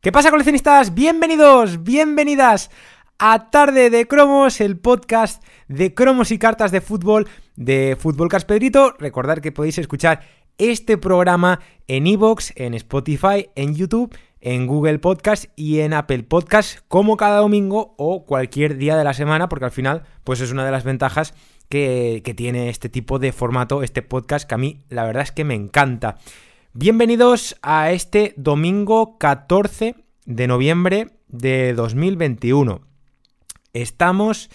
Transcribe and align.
¿Qué 0.00 0.12
pasa 0.12 0.30
coleccionistas? 0.30 0.94
Bienvenidos, 0.94 1.82
bienvenidas 1.82 2.70
a 3.18 3.50
Tarde 3.50 3.90
de 3.90 4.06
Cromos, 4.06 4.60
el 4.60 4.78
podcast 4.78 5.42
de 5.66 5.92
cromos 5.92 6.30
y 6.30 6.38
cartas 6.38 6.70
de 6.70 6.80
fútbol 6.80 7.26
de 7.56 7.96
Fútbol 7.98 8.28
Pedrito. 8.46 8.94
Recordad 9.00 9.38
que 9.38 9.50
podéis 9.50 9.76
escuchar 9.78 10.20
este 10.56 10.98
programa 10.98 11.58
en 11.88 12.06
iVoox, 12.06 12.52
en 12.54 12.74
Spotify, 12.74 13.50
en 13.56 13.74
YouTube, 13.74 14.16
en 14.40 14.68
Google 14.68 15.00
Podcast 15.00 15.46
y 15.56 15.80
en 15.80 15.92
Apple 15.92 16.22
Podcast 16.22 16.78
como 16.86 17.16
cada 17.16 17.40
domingo 17.40 17.96
o 17.98 18.24
cualquier 18.24 18.76
día 18.76 18.96
de 18.96 19.02
la 19.02 19.14
semana 19.14 19.48
porque 19.48 19.64
al 19.64 19.72
final 19.72 20.04
pues 20.22 20.40
es 20.40 20.52
una 20.52 20.64
de 20.64 20.70
las 20.70 20.84
ventajas 20.84 21.34
que, 21.68 22.22
que 22.24 22.34
tiene 22.34 22.68
este 22.68 22.88
tipo 22.88 23.18
de 23.18 23.32
formato, 23.32 23.82
este 23.82 24.02
podcast 24.02 24.48
que 24.48 24.54
a 24.54 24.58
mí 24.58 24.84
la 24.90 25.02
verdad 25.02 25.24
es 25.24 25.32
que 25.32 25.42
me 25.42 25.54
encanta. 25.54 26.18
Bienvenidos 26.80 27.56
a 27.60 27.90
este 27.90 28.34
domingo 28.36 29.18
14 29.18 29.96
de 30.26 30.46
noviembre 30.46 31.08
de 31.26 31.74
2021. 31.74 32.82
Estamos 33.72 34.48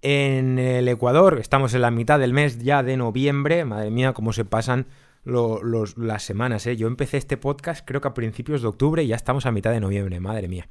en 0.00 0.58
el 0.58 0.88
Ecuador, 0.88 1.38
estamos 1.38 1.74
en 1.74 1.82
la 1.82 1.90
mitad 1.90 2.18
del 2.18 2.32
mes 2.32 2.60
ya 2.60 2.82
de 2.82 2.96
noviembre. 2.96 3.66
Madre 3.66 3.90
mía, 3.90 4.14
cómo 4.14 4.32
se 4.32 4.46
pasan 4.46 4.86
las 5.24 6.22
semanas. 6.22 6.66
¿eh? 6.66 6.78
Yo 6.78 6.86
empecé 6.86 7.18
este 7.18 7.36
podcast 7.36 7.86
creo 7.86 8.00
que 8.00 8.08
a 8.08 8.14
principios 8.14 8.62
de 8.62 8.68
octubre 8.68 9.02
y 9.04 9.08
ya 9.08 9.16
estamos 9.16 9.44
a 9.44 9.52
mitad 9.52 9.70
de 9.70 9.80
noviembre, 9.80 10.20
madre 10.20 10.48
mía. 10.48 10.68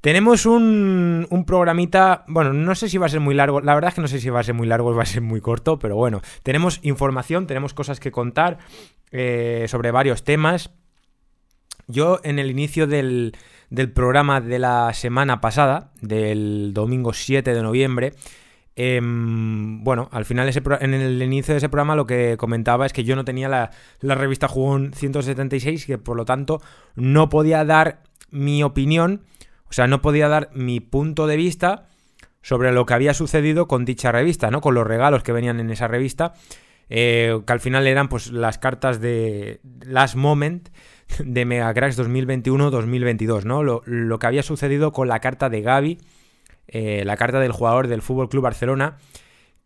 Tenemos 0.00 0.46
un, 0.46 1.26
un, 1.28 1.44
programita, 1.44 2.24
bueno, 2.26 2.54
no 2.54 2.74
sé 2.74 2.88
si 2.88 2.96
va 2.96 3.06
a 3.06 3.10
ser 3.10 3.20
muy 3.20 3.34
largo, 3.34 3.60
la 3.60 3.74
verdad 3.74 3.90
es 3.90 3.94
que 3.94 4.00
no 4.00 4.08
sé 4.08 4.18
si 4.18 4.30
va 4.30 4.40
a 4.40 4.44
ser 4.44 4.54
muy 4.54 4.66
largo 4.66 4.88
o 4.88 4.94
va 4.94 5.02
a 5.02 5.06
ser 5.06 5.20
muy 5.20 5.42
corto, 5.42 5.78
pero 5.78 5.94
bueno, 5.94 6.22
tenemos 6.42 6.80
información, 6.82 7.46
tenemos 7.46 7.74
cosas 7.74 8.00
que 8.00 8.10
contar 8.10 8.58
eh, 9.10 9.66
sobre 9.68 9.90
varios 9.90 10.24
temas. 10.24 10.70
Yo 11.86 12.20
en 12.22 12.38
el 12.38 12.50
inicio 12.50 12.86
del, 12.86 13.36
del, 13.68 13.92
programa 13.92 14.40
de 14.40 14.58
la 14.58 14.94
semana 14.94 15.40
pasada, 15.40 15.90
del 16.00 16.72
domingo 16.72 17.12
7 17.12 17.52
de 17.52 17.62
noviembre, 17.62 18.14
em, 18.76 19.84
bueno, 19.84 20.08
al 20.12 20.24
final 20.24 20.48
ese 20.48 20.62
en 20.80 20.94
el 20.94 21.20
inicio 21.20 21.52
de 21.52 21.58
ese 21.58 21.68
programa 21.68 21.96
lo 21.96 22.06
que 22.06 22.36
comentaba 22.38 22.86
es 22.86 22.92
que 22.94 23.04
yo 23.04 23.16
no 23.16 23.24
tenía 23.26 23.48
la, 23.48 23.70
la 24.00 24.14
revista 24.14 24.48
Jugón 24.48 24.92
176, 24.94 25.84
que 25.84 25.98
por 25.98 26.16
lo 26.16 26.24
tanto 26.24 26.62
no 26.94 27.28
podía 27.28 27.64
dar 27.64 28.02
mi 28.30 28.62
opinión 28.62 29.22
o 29.70 29.72
sea, 29.72 29.86
no 29.86 30.02
podía 30.02 30.28
dar 30.28 30.50
mi 30.52 30.80
punto 30.80 31.28
de 31.28 31.36
vista 31.36 31.86
sobre 32.42 32.72
lo 32.72 32.86
que 32.86 32.94
había 32.94 33.14
sucedido 33.14 33.68
con 33.68 33.84
dicha 33.84 34.10
revista, 34.10 34.50
¿no? 34.50 34.60
Con 34.60 34.74
los 34.74 34.86
regalos 34.86 35.22
que 35.22 35.32
venían 35.32 35.60
en 35.60 35.70
esa 35.70 35.86
revista, 35.86 36.34
eh, 36.88 37.40
que 37.46 37.52
al 37.52 37.60
final 37.60 37.86
eran 37.86 38.08
pues 38.08 38.32
las 38.32 38.58
cartas 38.58 39.00
de 39.00 39.60
Last 39.82 40.16
Moment 40.16 40.70
de 41.24 41.44
Megacracks 41.44 41.98
2021-2022, 41.98 43.44
¿no? 43.44 43.62
Lo, 43.62 44.18
que 44.18 44.26
había 44.26 44.42
sucedido 44.42 44.92
con 44.92 45.06
la 45.06 45.20
carta 45.20 45.48
de 45.48 45.62
Gaby, 45.62 45.98
eh, 46.66 47.04
la 47.04 47.16
carta 47.16 47.38
del 47.38 47.52
jugador 47.52 47.86
del 47.86 48.02
Fútbol 48.02 48.28
Club 48.28 48.42
Barcelona, 48.42 48.96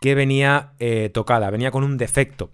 que 0.00 0.14
venía 0.14 0.72
eh, 0.80 1.10
tocada, 1.14 1.48
venía 1.48 1.70
con 1.70 1.82
un 1.82 1.96
defecto, 1.96 2.50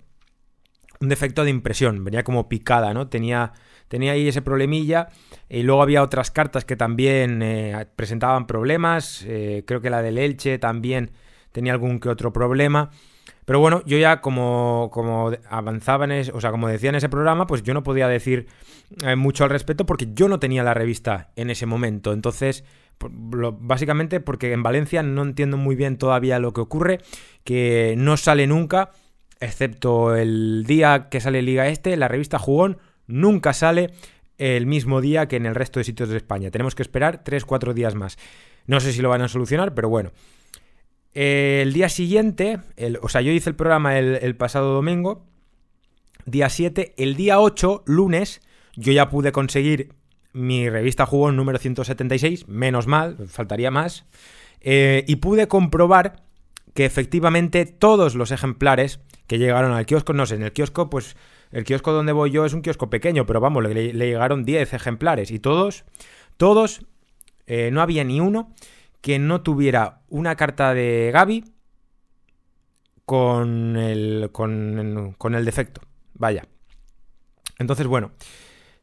un 1.00 1.08
defecto 1.08 1.42
de 1.42 1.50
impresión, 1.50 2.04
venía 2.04 2.22
como 2.22 2.48
picada, 2.48 2.94
¿no? 2.94 3.08
Tenía 3.08 3.54
tenía 3.91 4.12
ahí 4.12 4.28
ese 4.28 4.41
problemilla. 4.41 5.08
Y 5.48 5.64
luego 5.64 5.83
había 5.83 6.02
otras 6.02 6.30
cartas 6.30 6.64
que 6.64 6.77
también 6.77 7.42
eh, 7.42 7.86
presentaban 7.97 8.47
problemas. 8.47 9.24
Eh, 9.27 9.64
creo 9.66 9.80
que 9.80 9.91
la 9.91 10.00
del 10.00 10.16
Elche 10.16 10.58
también 10.58 11.10
tenía 11.50 11.72
algún 11.72 11.98
que 11.98 12.08
otro 12.08 12.32
problema. 12.32 12.91
Pero 13.44 13.58
bueno, 13.58 13.82
yo 13.84 13.98
ya 13.98 14.20
como, 14.20 14.91
como 14.92 15.32
avanzaba 15.48 16.05
en 16.05 16.12
ese, 16.12 16.30
o 16.32 16.41
sea, 16.41 16.52
como 16.52 16.69
decía 16.69 16.91
en 16.91 16.94
ese 16.94 17.08
programa, 17.08 17.48
pues 17.48 17.64
yo 17.64 17.74
no 17.74 17.82
podía 17.82 18.06
decir 18.06 18.47
eh, 19.05 19.16
mucho 19.16 19.42
al 19.42 19.50
respecto 19.50 19.84
porque 19.86 20.06
yo 20.14 20.28
no 20.28 20.38
tenía 20.38 20.62
la 20.62 20.72
revista 20.72 21.32
en 21.34 21.50
ese 21.50 21.66
momento. 21.66 22.12
Entonces, 22.12 22.62
básicamente 23.00 24.20
porque 24.20 24.52
en 24.52 24.62
Valencia 24.62 25.02
no 25.02 25.22
entiendo 25.22 25.56
muy 25.56 25.75
bien 25.75 25.98
todavía 25.98 26.38
lo 26.38 26.52
que 26.52 26.60
ocurre, 26.60 27.00
que 27.42 27.97
no 27.98 28.16
sale 28.16 28.47
nunca, 28.47 28.92
excepto 29.41 30.14
el 30.14 30.62
día 30.64 31.09
que 31.10 31.20
sale 31.20 31.43
Liga 31.43 31.66
Este, 31.66 31.97
la 31.97 32.06
revista 32.06 32.38
Jugón 32.38 32.78
nunca 33.10 33.53
sale 33.53 33.91
el 34.38 34.66
mismo 34.66 35.00
día 35.00 35.28
que 35.28 35.37
en 35.37 35.47
el 35.47 35.54
resto 35.54 35.81
de 35.81 35.84
sitios 35.84 36.09
de 36.09 36.16
España. 36.16 36.50
Tenemos 36.50 36.75
que 36.75 36.82
esperar 36.82 37.22
3-4 37.22 37.75
días 37.75 37.94
más. 37.94 38.16
No 38.66 38.81
sé 38.81 38.93
si 38.93 39.03
lo 39.03 39.10
van 39.10 39.22
a 39.22 39.28
solucionar, 39.28 39.75
pero 39.75 39.88
bueno. 39.88 40.12
El 41.12 41.72
día 41.72 41.88
siguiente, 41.88 42.60
o 43.03 43.09
sea, 43.09 43.20
yo 43.20 43.32
hice 43.32 43.50
el 43.50 43.56
programa 43.56 43.99
el, 43.99 44.37
pasado 44.37 44.72
domingo, 44.72 45.26
día 46.25 46.49
7, 46.49 46.94
el 46.97 47.16
día 47.16 47.41
8, 47.41 47.82
lunes, 47.87 48.41
yo 48.76 48.93
ya 48.93 49.10
pude 49.10 49.32
conseguir 49.32 49.93
mi 50.32 50.70
revista 50.70 51.06
Jugón 51.06 51.37
número 51.37 51.59
176, 51.59 52.47
menos 52.47 52.87
mal, 52.87 53.16
faltaría 53.26 53.72
más, 53.72 54.06
eh, 54.60 55.04
y 55.09 55.16
pude 55.16 55.49
comprobar 55.49 56.22
que 56.75 56.84
efectivamente 56.84 57.66
todos 57.66 58.15
los 58.15 58.31
ejemplares 58.31 59.00
que 59.26 59.38
llegaron 59.38 59.72
al 59.72 59.87
kiosco, 59.87 60.12
no 60.12 60.26
sé, 60.26 60.37
en 60.37 60.44
el 60.44 60.53
kiosco 60.53 60.88
pues 60.88 61.16
el 61.50 61.65
kiosco 61.65 61.93
donde 61.93 62.12
voy 62.12 62.31
yo 62.31 62.44
es 62.44 62.53
un 62.53 62.62
kiosco 62.62 62.91
pequeño, 62.91 63.27
pero 63.27 63.41
vamos, 63.41 63.65
le, 63.65 63.93
llegaron 63.93 64.44
10 64.44 64.72
ejemplares 64.72 65.31
y 65.31 65.38
todos, 65.38 65.84
todos, 66.37 66.87
eh, 67.47 67.71
no 67.72 67.83
había 67.83 68.05
ni 68.05 68.21
uno 68.21 68.55
que 69.00 69.19
no 69.19 69.43
tuviera 69.43 70.03
una 70.09 70.37
carta 70.37 70.75
de 70.75 71.11
Gaby 71.12 71.44
con 73.05 73.77
el, 73.77 74.31
con, 74.33 75.34
el 75.34 75.44
defecto. 75.44 75.81
Vaya. 76.15 76.44
Entonces, 77.59 77.87
bueno, 77.87 78.12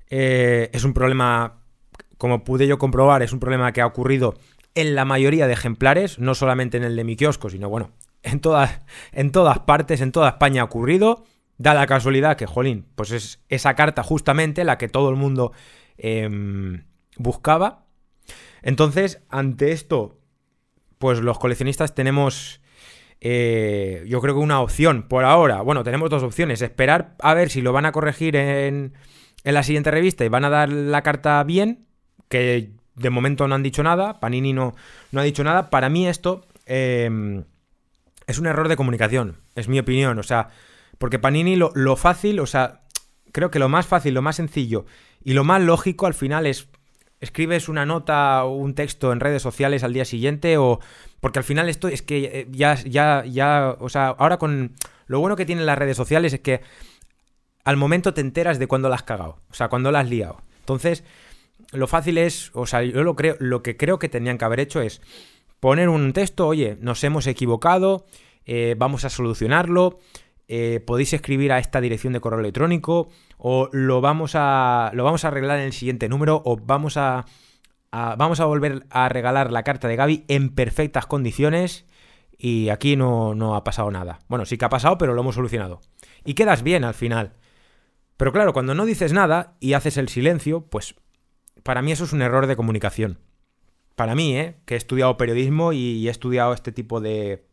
eh, 0.10 0.70
es 0.74 0.84
un 0.84 0.94
problema, 0.94 1.62
como 2.18 2.44
pude 2.44 2.68
yo 2.68 2.78
comprobar, 2.78 3.22
es 3.22 3.32
un 3.32 3.40
problema 3.40 3.72
que 3.72 3.82
ha 3.82 3.86
ocurrido 3.86 4.36
en 4.76 4.96
la 4.96 5.06
mayoría 5.06 5.48
de 5.48 5.54
ejemplares, 5.54 6.20
no 6.20 6.36
solamente 6.36 6.78
en 6.78 6.84
el 6.84 6.96
de 6.96 7.04
mi 7.04 7.16
kiosco, 7.16 7.50
sino 7.50 7.70
bueno, 7.70 7.92
en 8.22 8.40
todas, 8.42 8.82
en 9.12 9.32
todas 9.32 9.60
partes, 9.60 10.02
en 10.02 10.12
toda 10.12 10.30
España 10.30 10.62
ha 10.62 10.66
ocurrido. 10.66 11.24
Da 11.58 11.74
la 11.74 11.88
casualidad 11.88 12.38
que, 12.38 12.46
jolín, 12.46 12.86
pues 12.96 13.12
es 13.12 13.44
esa 13.50 13.74
carta 13.76 14.04
justamente 14.04 14.64
la 14.64 14.78
que 14.78 14.90
todo 14.90 15.10
el 15.10 15.16
mundo 15.16 15.54
em, 15.98 16.84
buscaba. 17.18 17.86
Entonces, 18.62 19.24
ante 19.30 19.72
esto, 19.72 20.20
pues 21.00 21.20
los 21.20 21.40
coleccionistas 21.40 21.96
tenemos, 21.96 22.62
eh, 23.22 24.04
yo 24.08 24.22
creo 24.22 24.36
que 24.36 24.42
una 24.42 24.62
opción 24.62 25.08
por 25.08 25.24
ahora. 25.26 25.62
Bueno, 25.62 25.84
tenemos 25.84 26.10
dos 26.10 26.24
opciones. 26.24 26.62
Esperar 26.62 27.16
a 27.20 27.34
ver 27.34 27.50
si 27.50 27.62
lo 27.62 27.74
van 27.74 27.86
a 27.86 27.92
corregir 27.92 28.36
en, 28.36 28.94
en 29.44 29.54
la 29.54 29.64
siguiente 29.64 29.92
revista 29.92 30.26
y 30.26 30.30
van 30.30 30.46
a 30.46 30.50
dar 30.50 30.70
la 30.70 31.02
carta 31.02 31.44
bien, 31.44 31.86
que 32.30 32.72
de 32.96 33.10
momento 33.10 33.48
no 33.48 33.56
han 33.56 33.64
dicho 33.64 33.84
nada. 33.84 34.20
Panini 34.20 34.54
no, 34.54 34.76
no 35.12 35.22
ha 35.22 35.24
dicho 35.24 35.44
nada. 35.44 35.70
Para 35.70 35.90
mí 35.90 36.08
esto 36.08 36.46
em, 36.66 37.46
es 38.26 38.40
un 38.40 38.48
error 38.48 38.68
de 38.68 38.76
comunicación, 38.76 39.38
es 39.56 39.68
mi 39.68 39.80
opinión. 39.80 40.20
O 40.20 40.24
sea, 40.24 40.50
porque 40.98 41.20
Panini 41.20 41.56
lo, 41.56 41.96
fácil, 41.96 42.40
o 42.40 42.46
sea, 42.46 42.82
creo 43.32 43.52
que 43.52 43.60
lo 43.60 43.70
más 43.70 43.86
fácil, 43.86 44.14
lo 44.14 44.22
más 44.22 44.38
sencillo 44.38 44.86
y 45.24 45.34
lo 45.34 45.44
más 45.44 45.62
lógico 45.62 46.06
al 46.08 46.14
final 46.14 46.46
es 46.46 46.70
escribes 47.20 47.68
una 47.68 47.86
nota 47.86 48.44
o 48.44 48.56
un 48.56 48.76
texto 48.76 49.12
en 49.12 49.20
redes 49.20 49.42
sociales 49.42 49.84
al 49.84 49.94
día 49.94 50.06
siguiente 50.06 50.58
o 50.58 50.80
porque 51.20 51.40
al 51.40 51.46
final 51.46 51.68
esto 51.68 51.88
es 51.88 52.04
que 52.04 52.26
eh, 52.26 52.48
ya 52.52 52.76
ya 52.76 53.26
ya, 53.26 53.76
o 53.80 53.90
sea, 53.90 54.10
ahora 54.10 54.38
con 54.38 54.76
lo 55.08 55.20
bueno 55.20 55.36
que 55.36 55.46
tienen 55.46 55.66
las 55.66 55.78
redes 55.78 55.98
sociales 55.98 56.34
es 56.34 56.42
que 56.42 56.62
al 57.64 57.78
momento 57.78 58.14
te 58.14 58.22
enteras 58.22 58.60
de 58.60 58.68
cuándo 58.68 58.88
la 58.88 58.96
has 58.96 59.04
cagado, 59.04 59.40
o 59.50 59.54
sea, 59.54 59.68
cuándo 59.68 59.92
la 59.92 60.00
has 60.00 60.10
liado. 60.10 60.42
Entonces, 60.60 61.04
lo 61.74 61.88
fácil 61.88 62.18
es, 62.18 62.52
o 62.54 62.66
sea, 62.66 62.84
yo 62.84 63.04
lo 63.04 63.16
creo 63.16 63.36
lo 63.40 63.62
que 63.64 63.78
creo 63.78 64.00
que 64.00 64.10
tenían 64.10 64.38
que 64.38 64.46
haber 64.46 64.60
hecho 64.60 64.82
es 64.82 65.02
poner 65.60 65.90
un 65.90 66.14
texto, 66.14 66.48
oye, 66.48 66.78
nos 66.80 67.04
hemos 67.04 67.28
equivocado, 67.28 68.06
eh, 68.46 68.76
vamos 68.78 69.04
a 69.06 69.10
solucionarlo, 69.10 70.00
eh, 70.48 70.82
podéis 70.86 71.14
escribir 71.14 71.52
a 71.52 71.60
esta 71.60 71.82
dirección 71.82 72.14
de 72.14 72.22
correo 72.22 72.40
electrónico 72.40 73.10
o 73.38 73.70
lo 73.74 74.00
vamos 74.00 74.32
a, 74.36 74.92
lo 74.94 75.04
vamos 75.04 75.26
a 75.26 75.28
arreglar 75.28 75.60
en 75.60 75.66
el 75.66 75.74
siguiente 75.74 76.08
número 76.08 76.42
o 76.46 76.56
vamos 76.58 76.96
a, 76.96 77.26
vamos 77.92 78.40
a 78.40 78.46
volver 78.46 78.86
a 78.90 79.10
regalar 79.10 79.52
la 79.52 79.64
carta 79.64 79.88
de 79.88 79.96
Gaby 79.98 80.26
en 80.28 80.56
perfectas 80.56 81.06
condiciones 81.06 81.86
y 82.38 82.70
aquí 82.70 82.96
no, 82.96 83.36
no 83.36 83.56
ha 83.56 83.64
pasado 83.64 83.92
nada. 83.92 84.20
Bueno, 84.30 84.46
sí 84.46 84.58
que 84.58 84.66
ha 84.66 84.70
pasado, 84.70 84.98
pero 84.98 85.14
lo 85.14 85.22
hemos 85.22 85.36
solucionado. 85.36 85.82
Y 86.24 86.34
quedas 86.34 86.64
bien 86.64 86.84
al 86.84 86.94
final. 86.94 87.34
Pero 88.16 88.32
claro, 88.32 88.54
cuando 88.54 88.74
no 88.74 88.86
dices 88.86 89.14
nada 89.14 89.58
y 89.60 89.74
haces 89.74 89.98
el 89.98 90.08
silencio, 90.08 90.62
pues 90.62 90.96
para 91.64 91.82
mí 91.82 91.92
eso 91.92 92.06
es 92.06 92.14
un 92.14 92.22
error 92.22 92.48
de 92.48 92.56
comunicación. 92.56 93.20
Para 93.96 94.16
mí, 94.16 94.38
¿eh? 94.38 94.58
que 94.66 94.76
he 94.76 94.78
estudiado 94.78 95.18
periodismo 95.18 95.74
y 95.74 96.08
he 96.08 96.12
estudiado 96.12 96.54
este 96.54 96.72
tipo 96.72 97.02
de, 97.02 97.47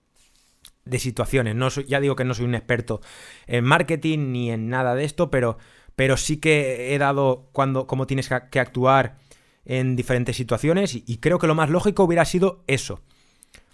de 0.85 0.99
situaciones. 0.99 1.55
No 1.55 1.69
ya 1.69 2.01
digo 2.01 2.17
que 2.17 2.25
no 2.25 2.35
soy 2.35 2.45
un 2.45 2.55
experto 2.55 3.01
en 3.47 3.65
marketing 3.65 4.33
ni 4.33 4.51
en 4.51 4.69
nada 4.69 4.95
de 4.95 5.05
esto, 5.05 5.31
pero, 5.31 5.59
pero 5.97 6.17
sí 6.17 6.39
que 6.39 6.95
he 6.95 6.99
dado 6.99 7.49
cuando, 7.53 7.87
cómo 7.87 8.07
tienes 8.07 8.31
que 8.51 8.61
actuar 8.61 9.17
en 9.65 9.97
diferentes 9.97 10.37
situaciones 10.37 10.95
y, 10.95 11.19
creo 11.19 11.39
que 11.39 11.47
lo 11.47 11.55
más 11.55 11.71
lógico 11.71 12.05
hubiera 12.05 12.25
sido 12.25 12.63
eso. 12.67 13.01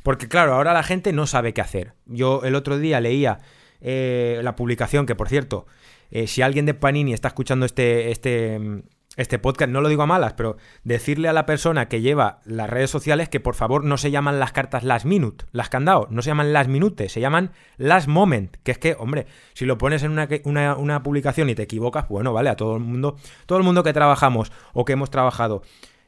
Porque 0.03 0.29
claro, 0.29 0.55
ahora 0.55 0.73
la 0.73 0.83
gente 0.83 1.13
no 1.13 1.27
sabe 1.27 1.53
qué 1.53 1.61
hacer. 1.61 1.95
Yo 2.07 2.43
el 2.45 2.55
otro 2.55 2.79
día 2.79 3.01
leía 3.01 3.39
eh, 3.81 4.41
la 4.43 4.57
publicación, 4.57 5.05
que 5.05 5.15
por 5.15 5.29
cierto, 5.29 5.67
eh, 6.11 6.27
si 6.27 6.43
alguien 6.43 6.65
de 6.65 6.75
Panini 6.75 7.13
está 7.13 7.29
escuchando 7.29 7.67
este, 7.67 8.11
este, 8.11 8.83
este 9.21 9.39
podcast, 9.39 9.71
no 9.71 9.81
lo 9.81 9.89
digo 9.89 10.03
a 10.03 10.07
malas, 10.07 10.33
pero 10.33 10.57
decirle 10.83 11.29
a 11.29 11.33
la 11.33 11.47
persona 11.47 11.89
que 11.89 12.01
lleva 12.01 12.41
las 12.45 12.71
redes 12.71 12.91
sociales 12.91 13.29
que 13.29 13.39
por 13.39 13.55
favor 13.55 13.85
no 13.85 13.99
se 13.99 14.11
llaman 14.11 14.41
las 14.41 14.53
cartas 14.53 14.83
last 14.83 15.05
minute, 15.05 15.45
las 15.53 15.69
candado, 15.69 16.09
no 16.11 16.23
se 16.23 16.31
llaman 16.31 16.53
last 16.53 16.71
minute, 16.71 17.09
se 17.09 17.21
llaman 17.21 17.53
last 17.77 18.09
moment, 18.09 18.57
que 18.63 18.73
es 18.73 18.79
que, 18.79 18.97
hombre, 18.99 19.27
si 19.53 19.67
lo 19.67 19.79
pones 19.79 20.03
en 20.03 20.13
una, 20.13 21.03
publicación 21.03 21.51
y 21.51 21.55
te 21.55 21.63
equivocas, 21.63 22.09
bueno, 22.09 22.33
vale, 22.33 22.49
a 22.51 22.57
todo 22.57 22.77
el 22.77 22.83
mundo, 22.83 23.17
todo 23.47 23.59
el 23.59 23.65
mundo 23.65 23.83
que 23.83 23.93
trabajamos 23.93 24.53
o 24.73 24.85
que 24.85 24.95
hemos 24.95 25.11
trabajado 25.11 25.63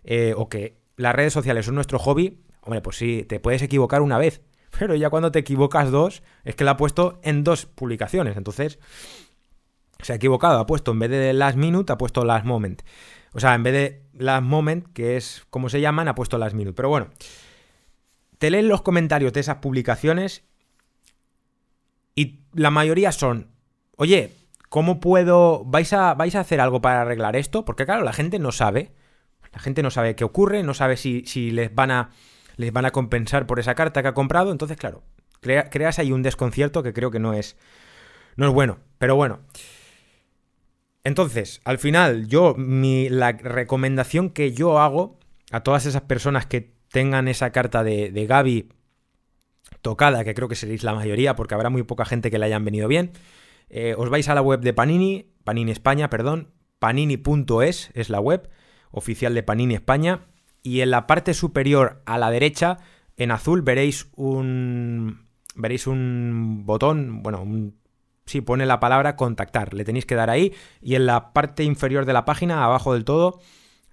eh, 0.05 0.35
o 0.37 0.49
que 0.49 0.81
las 0.97 1.15
redes 1.15 1.33
sociales 1.33 1.67
son 1.67 1.75
nuestro 1.75 1.99
hobby, 1.99 2.41
hombre, 2.63 2.81
pues 2.81 2.97
sí, 2.97 3.25
te 3.29 3.41
puedes 3.41 3.61
equivocar 3.63 4.01
una 4.01 4.17
vez, 4.17 4.41
pero 4.79 4.95
ya 4.95 5.11
cuando 5.11 5.31
te 5.31 5.41
equivocas 5.41 5.91
dos, 5.91 6.23
es 6.45 6.55
que 6.55 6.65
la 6.65 6.73
ha 6.73 6.77
puesto 6.79 7.21
en 7.23 7.45
dos 7.45 7.67
publicaciones, 7.67 8.39
entonces 8.39 8.79
se 10.03 10.13
ha 10.13 10.17
equivocado, 10.17 10.59
ha 10.59 10.67
puesto 10.67 10.93
en 10.93 10.99
vez 10.99 11.11
de 11.11 11.33
last 11.33 11.57
minute, 11.57 11.93
ha 11.93 11.99
puesto 11.99 12.25
last 12.25 12.45
moment. 12.45 12.83
O 13.33 13.41
sea, 13.41 13.55
en 13.55 13.63
vez 13.63 13.73
de 13.73 14.03
last 14.13 14.45
moment, 14.45 14.87
que 14.93 15.17
es 15.17 15.47
como 15.51 15.69
se 15.69 15.81
llaman, 15.81 16.09
ha 16.09 16.15
puesto 16.15 16.39
last 16.39 16.55
minute. 16.55 16.75
Pero 16.75 16.89
bueno, 16.89 17.09
te 18.39 18.51
leen 18.51 18.69
los 18.69 18.83
comentarios 18.83 19.33
de 19.33 19.41
esas 19.41 19.57
publicaciones 19.57 20.45
y 22.15 22.41
la 22.53 22.71
mayoría 22.71 23.13
son, 23.13 23.49
oye, 23.97 24.33
¿cómo 24.69 25.01
puedo, 25.01 25.65
vais 25.65 25.93
a, 25.93 26.15
vais 26.15 26.35
a 26.35 26.41
hacer 26.41 26.61
algo 26.61 26.83
para 26.83 27.03
arreglar 27.03 27.37
esto? 27.37 27.65
Porque 27.65 27.87
claro, 27.87 28.05
la 28.05 28.13
gente 28.13 28.39
no 28.39 28.53
sabe, 28.53 28.93
la 29.53 29.61
gente 29.61 29.83
no 29.83 29.91
sabe 29.91 30.15
qué 30.15 30.25
ocurre, 30.25 30.63
no 30.63 30.75
sabe 30.75 30.97
si, 30.97 31.25
si 31.27 31.51
les 31.51 31.75
van 31.75 31.91
a 31.91 32.11
les 32.57 32.73
van 32.73 32.85
a 32.85 32.91
compensar 32.91 33.47
por 33.47 33.59
esa 33.59 33.75
carta 33.75 34.03
que 34.03 34.09
ha 34.09 34.15
comprado, 34.15 34.53
entonces 34.53 34.77
claro, 34.77 35.03
creas 35.41 35.99
ahí 35.99 36.13
un 36.13 36.23
desconcierto 36.23 36.83
que 36.83 36.93
creo 36.93 37.11
que 37.11 37.19
no 37.19 37.33
es, 37.33 37.57
no 38.37 38.47
es 38.49 38.53
bueno. 38.53 38.79
Pero 38.99 39.17
bueno, 39.17 39.41
entonces, 41.05 41.61
al 41.65 41.79
final, 41.79 42.29
yo, 42.29 42.55
mi, 42.55 43.09
la 43.09 43.33
recomendación 43.33 44.31
que 44.31 44.53
yo 44.53 44.79
hago 44.79 45.19
a 45.51 45.63
todas 45.63 45.87
esas 45.87 46.03
personas 46.03 46.47
que 46.47 46.73
tengan 46.91 47.29
esa 47.29 47.51
carta 47.51 47.83
de, 47.83 48.13
de 48.13 48.27
Gaby 48.27 48.69
tocada, 49.81 50.25
que 50.25 50.35
creo 50.35 50.49
que 50.49 50.55
seréis 50.55 50.85
la 50.85 50.95
mayoría, 50.95 51.35
porque 51.35 51.55
habrá 51.55 51.71
muy 51.71 51.83
poca 51.83 52.05
gente 52.05 52.31
que 52.31 52.39
le 52.39 52.47
hayan 52.47 52.65
venido 52.65 52.87
bien, 52.87 53.13
eh, 53.69 53.95
os 53.99 54.11
vais 54.11 54.29
a 54.29 54.35
la 54.35 54.43
web 54.43 54.61
de 54.61 54.73
Panini, 54.73 55.33
Panini 55.45 55.73
España, 55.73 56.09
perdón, 56.09 56.53
panini.es 56.79 57.91
es 57.95 58.11
la 58.11 58.21
web 58.21 58.49
oficial 58.91 59.35
de 59.35 59.43
Panini 59.43 59.75
España, 59.75 60.27
y 60.63 60.81
en 60.81 60.91
la 60.91 61.07
parte 61.07 61.35
superior 61.35 62.03
a 62.07 62.19
la 62.19 62.31
derecha, 62.31 62.79
en 63.17 63.33
azul, 63.33 63.63
veréis 63.63 64.09
un, 64.15 65.27
veréis 65.57 65.87
un 65.87 66.63
botón, 66.65 67.23
bueno, 67.23 67.43
un 67.43 67.82
Sí, 68.27 68.41
pone 68.41 68.67
la 68.67 68.81
palabra 68.81 69.17
contactar. 69.17 69.75
Le 69.75 69.85
tenéis 69.85 70.07
que 70.07 70.15
dar 70.15 70.31
ahí. 70.31 70.55
Y 70.81 70.95
en 70.95 71.07
la 71.07 71.33
parte 71.33 71.65
inferior 71.65 72.07
de 72.07 72.13
la 72.13 72.25
página, 72.25 72.65
abajo 72.65 72.95
del 72.95 73.05
todo, 73.05 73.41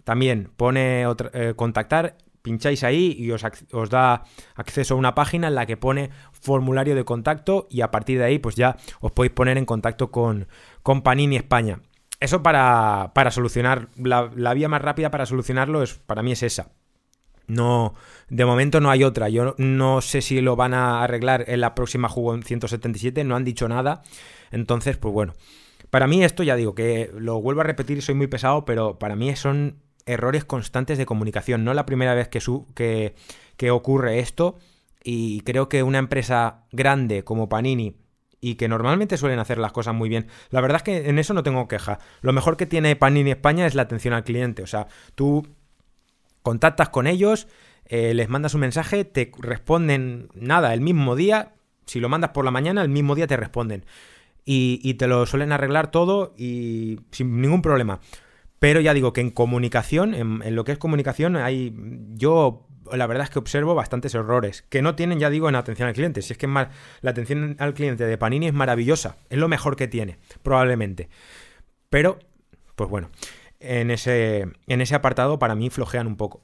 también 0.04 0.52
pone 0.56 1.06
eh, 1.34 1.54
contactar. 1.56 2.18
Pincháis 2.42 2.84
ahí 2.84 3.16
y 3.18 3.32
os, 3.32 3.44
da 3.90 4.24
acceso 4.56 4.94
a 4.94 4.98
una 4.98 5.14
página 5.14 5.50
en 5.50 5.56
la 5.56 5.66
que 5.66 5.76
pone 5.76 6.10
formulario 6.32 6.96
de 6.96 7.04
contacto 7.04 7.68
y 7.70 7.82
a 7.82 7.92
partir 7.92 8.18
de 8.18 8.24
ahí 8.24 8.40
pues 8.40 8.56
ya 8.56 8.78
os 9.02 9.12
podéis 9.12 9.34
poner 9.34 9.58
en 9.58 9.66
contacto 9.66 10.10
con, 10.10 10.48
con 10.82 11.02
Panini 11.02 11.36
España. 11.36 11.82
Eso 12.22 12.42
para, 12.42 13.12
para 13.14 13.32
solucionar, 13.32 13.90
la, 13.98 14.32
la, 14.36 14.54
vía 14.54 14.70
más 14.70 14.82
rápida 14.82 15.12
para 15.12 15.26
solucionarlo 15.26 15.84
es, 15.84 15.96
para 15.96 16.24
mí 16.24 16.32
es 16.32 16.42
esa. 16.44 16.72
No, 17.50 17.96
de 18.30 18.46
momento 18.46 18.80
no 18.80 18.92
hay 18.92 19.04
otra. 19.04 19.28
Yo 19.28 19.56
no 19.58 20.02
sé 20.02 20.22
si 20.22 20.40
lo 20.40 20.56
van 20.56 20.74
a 20.74 21.04
arreglar 21.04 21.46
en 21.48 21.62
la 21.62 21.76
próxima 21.76 22.08
juego 22.08 22.36
en 22.36 22.44
177, 22.44 23.24
no 23.24 23.36
han 23.36 23.44
dicho 23.44 23.68
nada. 23.68 24.04
Entonces, 24.52 24.98
pues 24.98 25.14
bueno. 25.14 25.34
Para 25.90 26.06
mí 26.06 26.24
esto 26.24 26.44
ya 26.44 26.56
digo 26.56 26.76
que 26.76 27.10
lo 27.18 27.42
vuelvo 27.42 27.62
a 27.62 27.64
repetir, 27.64 28.04
soy 28.04 28.14
muy 28.14 28.28
pesado, 28.28 28.64
pero 28.64 29.00
para 29.00 29.16
mí 29.16 29.36
son 29.36 29.82
errores 30.06 30.46
constantes 30.46 31.00
de 31.00 31.08
comunicación. 31.08 31.64
No 31.64 31.74
la 31.74 31.88
primera 31.88 32.14
vez 32.14 32.28
que, 32.28 32.40
su, 32.40 32.68
que, 32.76 33.16
que 33.58 33.72
ocurre 33.72 34.20
esto 34.20 34.60
y 35.04 35.42
creo 35.42 35.68
que 35.68 35.82
una 35.82 35.98
empresa 35.98 36.66
grande 36.72 37.24
como 37.24 37.50
Panini 37.50 37.98
y 38.42 38.56
que 38.56 38.68
normalmente 38.68 39.18
suelen 39.18 39.40
hacer 39.40 39.58
las 39.58 39.72
cosas 39.72 39.96
muy 39.96 40.08
bien. 40.08 40.28
La 40.52 40.62
verdad 40.62 40.78
es 40.78 40.84
que 40.84 41.10
en 41.10 41.18
eso 41.18 41.34
no 41.34 41.42
tengo 41.42 41.68
queja. 41.68 41.98
Lo 42.22 42.34
mejor 42.34 42.58
que 42.58 42.68
tiene 42.68 42.96
Panini 42.96 43.32
España 43.32 43.66
es 43.66 43.74
la 43.74 43.82
atención 43.82 44.14
al 44.14 44.24
cliente. 44.24 44.62
O 44.62 44.68
sea, 44.68 44.88
tú 45.16 45.48
contactas 46.42 46.90
con 46.90 47.08
ellos, 47.08 47.48
eh, 47.86 48.14
les 48.14 48.30
mandas 48.30 48.54
un 48.54 48.62
mensaje, 48.62 49.04
te 49.04 49.32
responden 49.40 50.30
nada 50.36 50.74
el 50.74 50.82
mismo 50.82 51.16
día. 51.16 51.54
Si 51.86 52.00
lo 52.00 52.08
mandas 52.08 52.32
por 52.32 52.46
la 52.46 52.52
mañana, 52.52 52.84
el 52.84 52.90
mismo 52.90 53.16
día 53.16 53.28
te 53.28 53.36
responden. 53.36 53.84
Y, 54.52 54.96
te 54.96 55.06
lo 55.06 55.28
suelen 55.28 55.52
arreglar 55.52 55.92
todo 55.92 56.34
y 56.36 57.02
sin 57.12 57.40
ningún 57.40 57.62
problema. 57.62 58.00
Pero 58.58 58.80
ya 58.80 58.96
digo 58.96 59.14
que 59.14 59.22
en 59.22 59.30
comunicación, 59.30 60.16
en, 60.16 60.56
lo 60.56 60.64
que 60.64 60.72
es 60.72 60.80
comunicación, 60.80 61.36
hay. 61.36 61.72
Yo 62.16 62.66
la 62.92 63.06
verdad 63.06 63.26
es 63.26 63.30
que 63.30 63.38
observo 63.38 63.76
bastantes 63.76 64.16
errores 64.16 64.64
que 64.64 64.82
no 64.82 64.96
tienen, 64.96 65.20
ya 65.20 65.30
digo, 65.30 65.50
en 65.50 65.56
atención 65.56 65.88
al 65.88 65.94
cliente. 65.94 66.24
Si 66.24 66.34
es 66.34 66.40
que 66.40 66.48
más, 66.48 66.70
la 67.02 67.12
atención 67.12 67.58
al 67.60 67.76
cliente 67.76 68.08
de 68.08 68.18
Panini 68.18 68.48
es 68.48 68.54
maravillosa, 68.54 69.18
es 69.30 69.38
lo 69.38 69.48
mejor 69.48 69.76
que 69.76 69.88
tiene, 69.88 70.18
probablemente. 70.42 71.10
Pero, 71.92 72.18
pues 72.76 72.90
bueno 72.90 73.12
en 73.60 73.92
ese, 73.92 74.48
en 74.68 74.82
ese 74.82 74.96
apartado 74.96 75.40
para 75.40 75.56
mí 75.56 75.70
flojean 75.70 76.08
un 76.08 76.18
poco. 76.18 76.44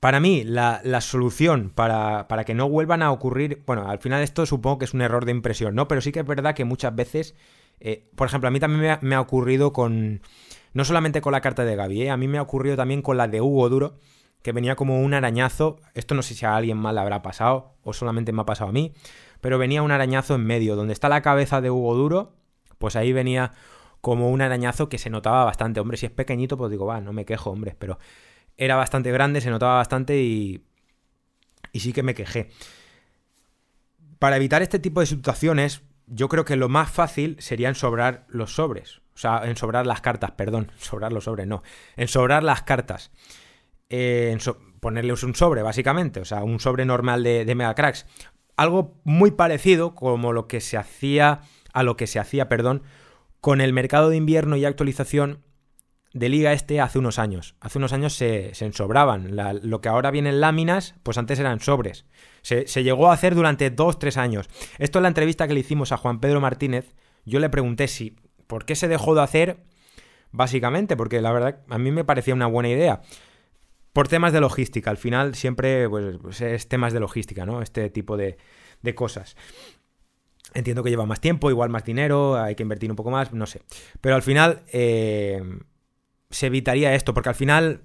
Para 0.00 0.18
mí, 0.18 0.44
la, 0.44 0.80
solución 1.02 1.70
para, 1.74 2.26
que 2.46 2.54
no 2.54 2.70
vuelvan 2.70 3.02
a 3.02 3.12
ocurrir, 3.12 3.62
bueno, 3.66 3.86
al 3.86 3.98
final 3.98 4.22
esto 4.22 4.46
supongo 4.46 4.78
que 4.78 4.86
es 4.86 4.94
un 4.94 5.02
error 5.02 5.26
de 5.26 5.32
impresión, 5.32 5.74
¿no? 5.74 5.88
Pero 5.88 6.00
sí 6.00 6.10
que 6.10 6.20
es 6.20 6.26
verdad 6.26 6.54
que 6.54 6.64
muchas 6.64 6.94
veces, 6.96 7.34
eh, 7.80 8.08
por 8.16 8.26
ejemplo, 8.26 8.48
a 8.48 8.50
mí 8.50 8.58
también 8.58 8.98
me 9.02 9.14
ha, 9.14 9.20
ocurrido 9.20 9.74
con, 9.74 10.22
no 10.72 10.86
solamente 10.86 11.20
con 11.20 11.32
la 11.32 11.42
carta 11.42 11.66
de 11.66 11.76
Gaby, 11.76 12.04
¿eh? 12.04 12.10
a 12.10 12.16
mí 12.16 12.28
me 12.28 12.38
ha 12.38 12.42
ocurrido 12.42 12.76
también 12.76 13.02
con 13.02 13.18
la 13.18 13.28
de 13.28 13.42
Hugo 13.42 13.68
Duro, 13.68 13.98
que 14.40 14.52
venía 14.52 14.74
como 14.74 15.02
un 15.02 15.12
arañazo, 15.12 15.80
esto 15.92 16.14
no 16.14 16.22
sé 16.22 16.32
si 16.32 16.46
a 16.46 16.56
alguien 16.56 16.78
más 16.78 16.94
le 16.94 17.00
habrá 17.00 17.20
pasado 17.20 17.74
o 17.82 17.92
solamente 17.92 18.32
me 18.32 18.40
ha 18.40 18.46
pasado 18.46 18.70
a 18.70 18.72
mí, 18.72 18.94
pero 19.42 19.58
venía 19.58 19.82
un 19.82 19.90
arañazo 19.90 20.34
en 20.34 20.46
medio, 20.46 20.76
donde 20.76 20.94
está 20.94 21.10
la 21.10 21.20
cabeza 21.20 21.60
de 21.60 21.70
Hugo 21.70 21.94
Duro, 21.94 22.32
pues 22.78 22.96
ahí 22.96 23.12
venía 23.12 23.52
como 24.00 24.30
un 24.30 24.42
arañazo 24.42 24.88
que 24.88 24.98
se 24.98 25.10
notaba 25.10 25.44
bastante. 25.44 25.80
Hombre, 25.80 25.96
si 25.96 26.06
es 26.06 26.12
pequeñito, 26.12 26.56
pues 26.56 26.70
digo, 26.70 26.86
va, 26.86 27.00
no 27.00 27.12
me 27.12 27.24
quejo, 27.24 27.50
hombre, 27.50 27.76
pero 27.78 27.98
era 28.56 28.76
bastante 28.76 29.12
grande, 29.12 29.40
se 29.40 29.50
notaba 29.50 29.76
bastante 29.76 30.20
y, 30.20 30.64
y 31.72 31.80
sí 31.80 31.92
que 31.92 32.02
me 32.02 32.14
quejé. 32.14 32.50
Para 34.18 34.36
evitar 34.36 34.62
este 34.62 34.78
tipo 34.78 35.00
de 35.00 35.06
situaciones, 35.06 35.82
yo 36.06 36.28
creo 36.28 36.44
que 36.44 36.56
lo 36.56 36.68
más 36.68 36.90
fácil 36.90 37.36
sería 37.38 37.68
ensobrar 37.68 38.26
los 38.28 38.54
sobres. 38.54 39.00
O 39.14 39.18
sea, 39.18 39.42
ensobrar 39.44 39.86
las 39.86 40.00
cartas, 40.00 40.32
perdón. 40.32 40.72
Sobrar 40.78 41.12
los 41.12 41.24
sobres, 41.24 41.46
no. 41.46 41.62
Ensobrar 41.96 42.42
las 42.42 42.62
cartas. 42.62 43.10
Eh, 43.88 44.36
ponerles 44.80 45.22
un 45.22 45.34
sobre, 45.34 45.62
básicamente. 45.62 46.20
O 46.20 46.24
sea, 46.24 46.42
un 46.42 46.58
sobre 46.60 46.84
normal 46.84 47.22
de, 47.22 47.44
de 47.44 47.54
Mega 47.54 47.74
Cracks. 47.74 48.06
Algo 48.56 49.00
muy 49.04 49.30
parecido 49.30 49.94
como 49.94 50.32
lo 50.32 50.48
que 50.48 50.60
se 50.60 50.76
hacía. 50.76 51.40
A 51.72 51.82
lo 51.82 51.96
que 51.96 52.08
se 52.08 52.18
hacía, 52.18 52.48
perdón, 52.48 52.82
con 53.40 53.60
el 53.60 53.72
mercado 53.72 54.10
de 54.10 54.16
invierno 54.16 54.56
y 54.56 54.64
actualización 54.64 55.44
de 56.12 56.28
Liga 56.28 56.52
Este 56.52 56.80
hace 56.80 56.98
unos 56.98 57.18
años. 57.18 57.54
Hace 57.60 57.78
unos 57.78 57.92
años 57.92 58.14
se, 58.14 58.52
ensobraban. 58.60 59.36
lo 59.62 59.80
que 59.80 59.88
ahora 59.88 60.10
vienen 60.10 60.40
láminas, 60.40 60.94
pues 61.02 61.18
antes 61.18 61.38
eran 61.38 61.60
sobres. 61.60 62.04
Se, 62.42 62.64
llegó 62.82 63.10
a 63.10 63.14
hacer 63.14 63.34
durante 63.34 63.70
dos, 63.70 63.98
tres 63.98 64.16
años. 64.16 64.48
Esto 64.78 64.98
es 64.98 65.02
la 65.02 65.08
entrevista 65.08 65.46
que 65.46 65.54
le 65.54 65.60
hicimos 65.60 65.92
a 65.92 65.96
Juan 65.96 66.20
Pedro 66.20 66.40
Martínez. 66.40 66.94
Yo 67.24 67.38
le 67.38 67.50
pregunté 67.50 67.86
si, 67.86 68.16
¿por 68.46 68.64
qué 68.64 68.74
se 68.74 68.88
dejó 68.88 69.14
de 69.14 69.22
hacer? 69.22 69.62
Básicamente, 70.32 70.96
porque 70.96 71.20
la 71.20 71.32
verdad 71.32 71.60
a 71.68 71.78
mí 71.78 71.90
me 71.90 72.04
parecía 72.04 72.34
una 72.34 72.46
buena 72.46 72.70
idea. 72.70 73.02
Por 73.92 74.08
temas 74.08 74.32
de 74.32 74.40
logística. 74.40 74.90
Al 74.90 74.96
final 74.96 75.34
siempre 75.34 75.88
pues 75.88 76.40
es 76.40 76.68
temas 76.68 76.92
de 76.92 77.00
logística, 77.00 77.46
¿no? 77.46 77.62
Este 77.62 77.90
tipo 77.90 78.16
de, 78.16 78.36
de 78.82 78.94
cosas. 78.94 79.36
Entiendo 80.54 80.82
que 80.82 80.90
lleva 80.90 81.06
más 81.06 81.20
tiempo, 81.20 81.50
igual 81.50 81.70
más 81.70 81.84
dinero, 81.84 82.36
hay 82.36 82.54
que 82.54 82.62
invertir 82.62 82.90
un 82.90 82.96
poco 82.96 83.10
más, 83.10 83.32
no 83.32 83.46
sé. 83.46 83.62
Pero 84.00 84.16
al 84.16 84.22
final 84.22 84.62
eh, 84.72 85.42
se 86.30 86.46
evitaría 86.46 86.94
esto, 86.94 87.14
porque 87.14 87.28
al 87.28 87.34
final 87.34 87.82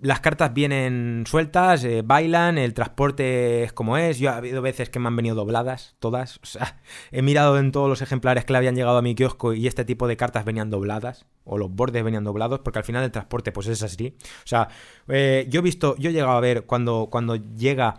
las 0.00 0.20
cartas 0.20 0.54
vienen 0.54 1.24
sueltas, 1.26 1.82
eh, 1.84 2.02
bailan, 2.04 2.58
el 2.58 2.74
transporte 2.74 3.64
es 3.64 3.72
como 3.72 3.96
es. 3.96 4.18
Yo 4.18 4.30
ha 4.30 4.36
habido 4.36 4.62
veces 4.62 4.90
que 4.90 4.98
me 4.98 5.08
han 5.08 5.16
venido 5.16 5.34
dobladas, 5.34 5.96
todas. 5.98 6.38
O 6.42 6.46
sea, 6.46 6.80
he 7.12 7.22
mirado 7.22 7.58
en 7.58 7.72
todos 7.72 7.88
los 7.88 8.02
ejemplares 8.02 8.44
que 8.44 8.52
le 8.52 8.58
habían 8.58 8.74
llegado 8.74 8.98
a 8.98 9.02
mi 9.02 9.14
kiosco 9.14 9.52
y 9.54 9.66
este 9.66 9.84
tipo 9.84 10.08
de 10.08 10.16
cartas 10.16 10.44
venían 10.44 10.70
dobladas, 10.70 11.26
o 11.44 11.58
los 11.58 11.70
bordes 11.70 12.04
venían 12.04 12.24
doblados, 12.24 12.60
porque 12.60 12.78
al 12.80 12.84
final 12.84 13.04
el 13.04 13.12
transporte 13.12 13.52
pues 13.52 13.66
es 13.68 13.82
así. 13.82 14.16
O 14.20 14.46
sea, 14.46 14.68
eh, 15.08 15.46
yo 15.48 15.60
he 15.60 15.62
visto, 15.62 15.96
yo 15.96 16.10
he 16.10 16.12
llegado 16.12 16.36
a 16.36 16.40
ver 16.40 16.64
cuando, 16.64 17.08
cuando 17.10 17.36
llega 17.36 17.98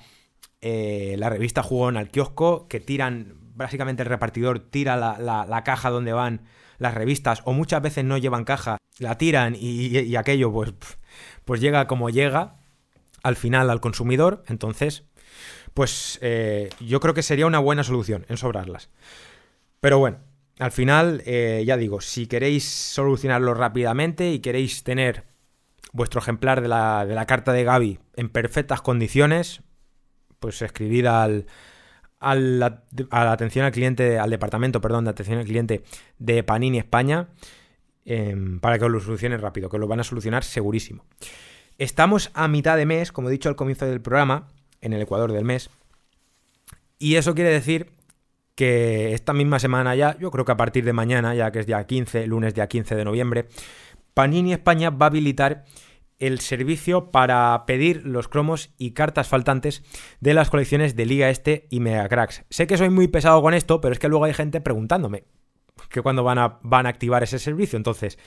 la 0.61 1.29
revista 1.29 1.63
Jugón 1.63 1.95
al 1.95 2.09
kiosco, 2.09 2.67
que 2.67 2.81
tiran 2.81 3.39
básicamente 3.59 4.03
el 4.03 4.09
repartidor 4.09 4.59
tira 4.59 4.95
la, 4.95 5.61
caja 5.65 5.89
donde 5.89 6.13
van 6.13 6.41
las 6.77 6.93
revistas 6.93 7.41
o 7.43 7.51
muchas 7.51 7.81
veces 7.81 8.05
no 8.05 8.17
llevan 8.17 8.45
caja, 8.45 8.77
la 8.99 9.17
tiran 9.17 9.55
y, 9.59 10.15
aquello 10.15 10.51
pues, 10.51 10.73
pues 11.43 11.61
llega 11.61 11.85
como 11.85 12.09
llega 12.09 12.55
al 13.21 13.35
final 13.35 13.69
al 13.69 13.81
consumidor, 13.81 14.43
entonces 14.47 15.03
pues 15.73 16.19
eh, 16.21 16.69
yo 16.79 17.01
creo 17.01 17.13
que 17.13 17.21
sería 17.21 17.45
una 17.45 17.59
buena 17.59 17.83
solución 17.83 18.25
en 18.29 18.37
sobrarlas. 18.37 18.89
Pero 19.81 19.99
bueno, 19.99 20.19
al 20.57 20.71
final, 20.71 21.21
eh, 21.25 21.63
ya 21.65 21.77
digo, 21.77 22.01
si 22.01 22.27
queréis 22.27 22.63
solucionarlo 22.63 23.53
rápidamente 23.53 24.31
y 24.31 24.39
queréis 24.39 24.83
tener 24.83 25.25
vuestro 25.91 26.21
ejemplar 26.21 26.61
de 26.61 26.69
la, 26.69 27.05
de 27.05 27.13
la 27.13 27.25
carta 27.25 27.51
de 27.51 27.65
Gaby 27.65 27.99
en 28.15 28.29
perfectas 28.29 28.81
condiciones, 28.81 29.61
pues 30.39 30.61
escribid 30.61 31.05
al, 31.05 31.45
a 32.19 32.35
la 32.35 33.31
atención 33.31 33.65
al 33.65 33.71
cliente, 33.71 34.19
al 34.19 34.29
departamento, 34.29 34.81
perdón, 34.81 35.05
de 35.05 35.11
atención 35.11 35.39
al 35.39 35.45
cliente 35.45 35.83
de 36.17 36.43
Panini 36.43 36.77
España 36.77 37.29
em, 38.05 38.59
para 38.59 38.77
que 38.77 38.85
os 38.85 38.91
lo 38.91 38.99
solucionen 38.99 39.41
rápido, 39.41 39.69
que 39.69 39.77
lo 39.77 39.87
van 39.87 39.99
a 39.99 40.03
solucionar 40.03 40.43
segurísimo. 40.43 41.05
Estamos 41.77 42.31
a 42.33 42.47
mitad 42.47 42.75
de 42.75 42.85
mes, 42.85 43.11
como 43.11 43.29
he 43.29 43.31
dicho 43.31 43.47
al 43.47 43.55
comienzo 43.55 43.85
del 43.85 44.01
programa, 44.01 44.49
en 44.81 44.93
el 44.93 45.01
Ecuador 45.01 45.31
del 45.31 45.45
mes, 45.45 45.69
y 46.97 47.15
eso 47.15 47.33
quiere 47.33 47.49
decir 47.49 47.91
que 48.55 49.13
esta 49.13 49.31
misma 49.31 49.57
semana 49.57 49.95
ya, 49.95 50.17
yo 50.19 50.31
creo 50.31 50.43
que 50.43 50.51
a 50.51 50.57
partir 50.57 50.83
de 50.83 50.91
mañana, 50.91 51.33
ya 51.33 51.49
que 51.51 51.59
es 51.59 51.65
día 51.65 51.81
15, 51.85 52.27
lunes 52.27 52.53
día 52.53 52.67
15 52.67 52.95
de 52.95 53.05
noviembre, 53.05 53.45
Panini 54.13 54.51
España 54.51 54.89
va 54.89 55.05
a 55.05 55.09
habilitar 55.09 55.63
el 56.19 56.39
servicio 56.39 57.11
para 57.11 57.63
pedir 57.65 58.05
los 58.05 58.27
cromos 58.27 58.73
y 58.77 58.91
cartas 58.91 59.27
faltantes 59.27 59.83
de 60.19 60.33
las 60.33 60.49
colecciones 60.49 60.95
de 60.95 61.05
Liga 61.05 61.29
Este 61.29 61.67
y 61.69 61.79
Megacracks. 61.79 62.45
Sé 62.49 62.67
que 62.67 62.77
soy 62.77 62.89
muy 62.89 63.07
pesado 63.07 63.41
con 63.41 63.53
esto, 63.53 63.81
pero 63.81 63.93
es 63.93 63.99
que 63.99 64.09
luego 64.09 64.25
hay 64.25 64.33
gente 64.33 64.61
preguntándome 64.61 65.23
que 65.89 66.01
cuándo 66.01 66.23
van 66.23 66.37
a, 66.37 66.59
van 66.61 66.85
a 66.85 66.89
activar 66.89 67.23
ese 67.23 67.39
servicio. 67.39 67.77
Entonces, 67.77 68.19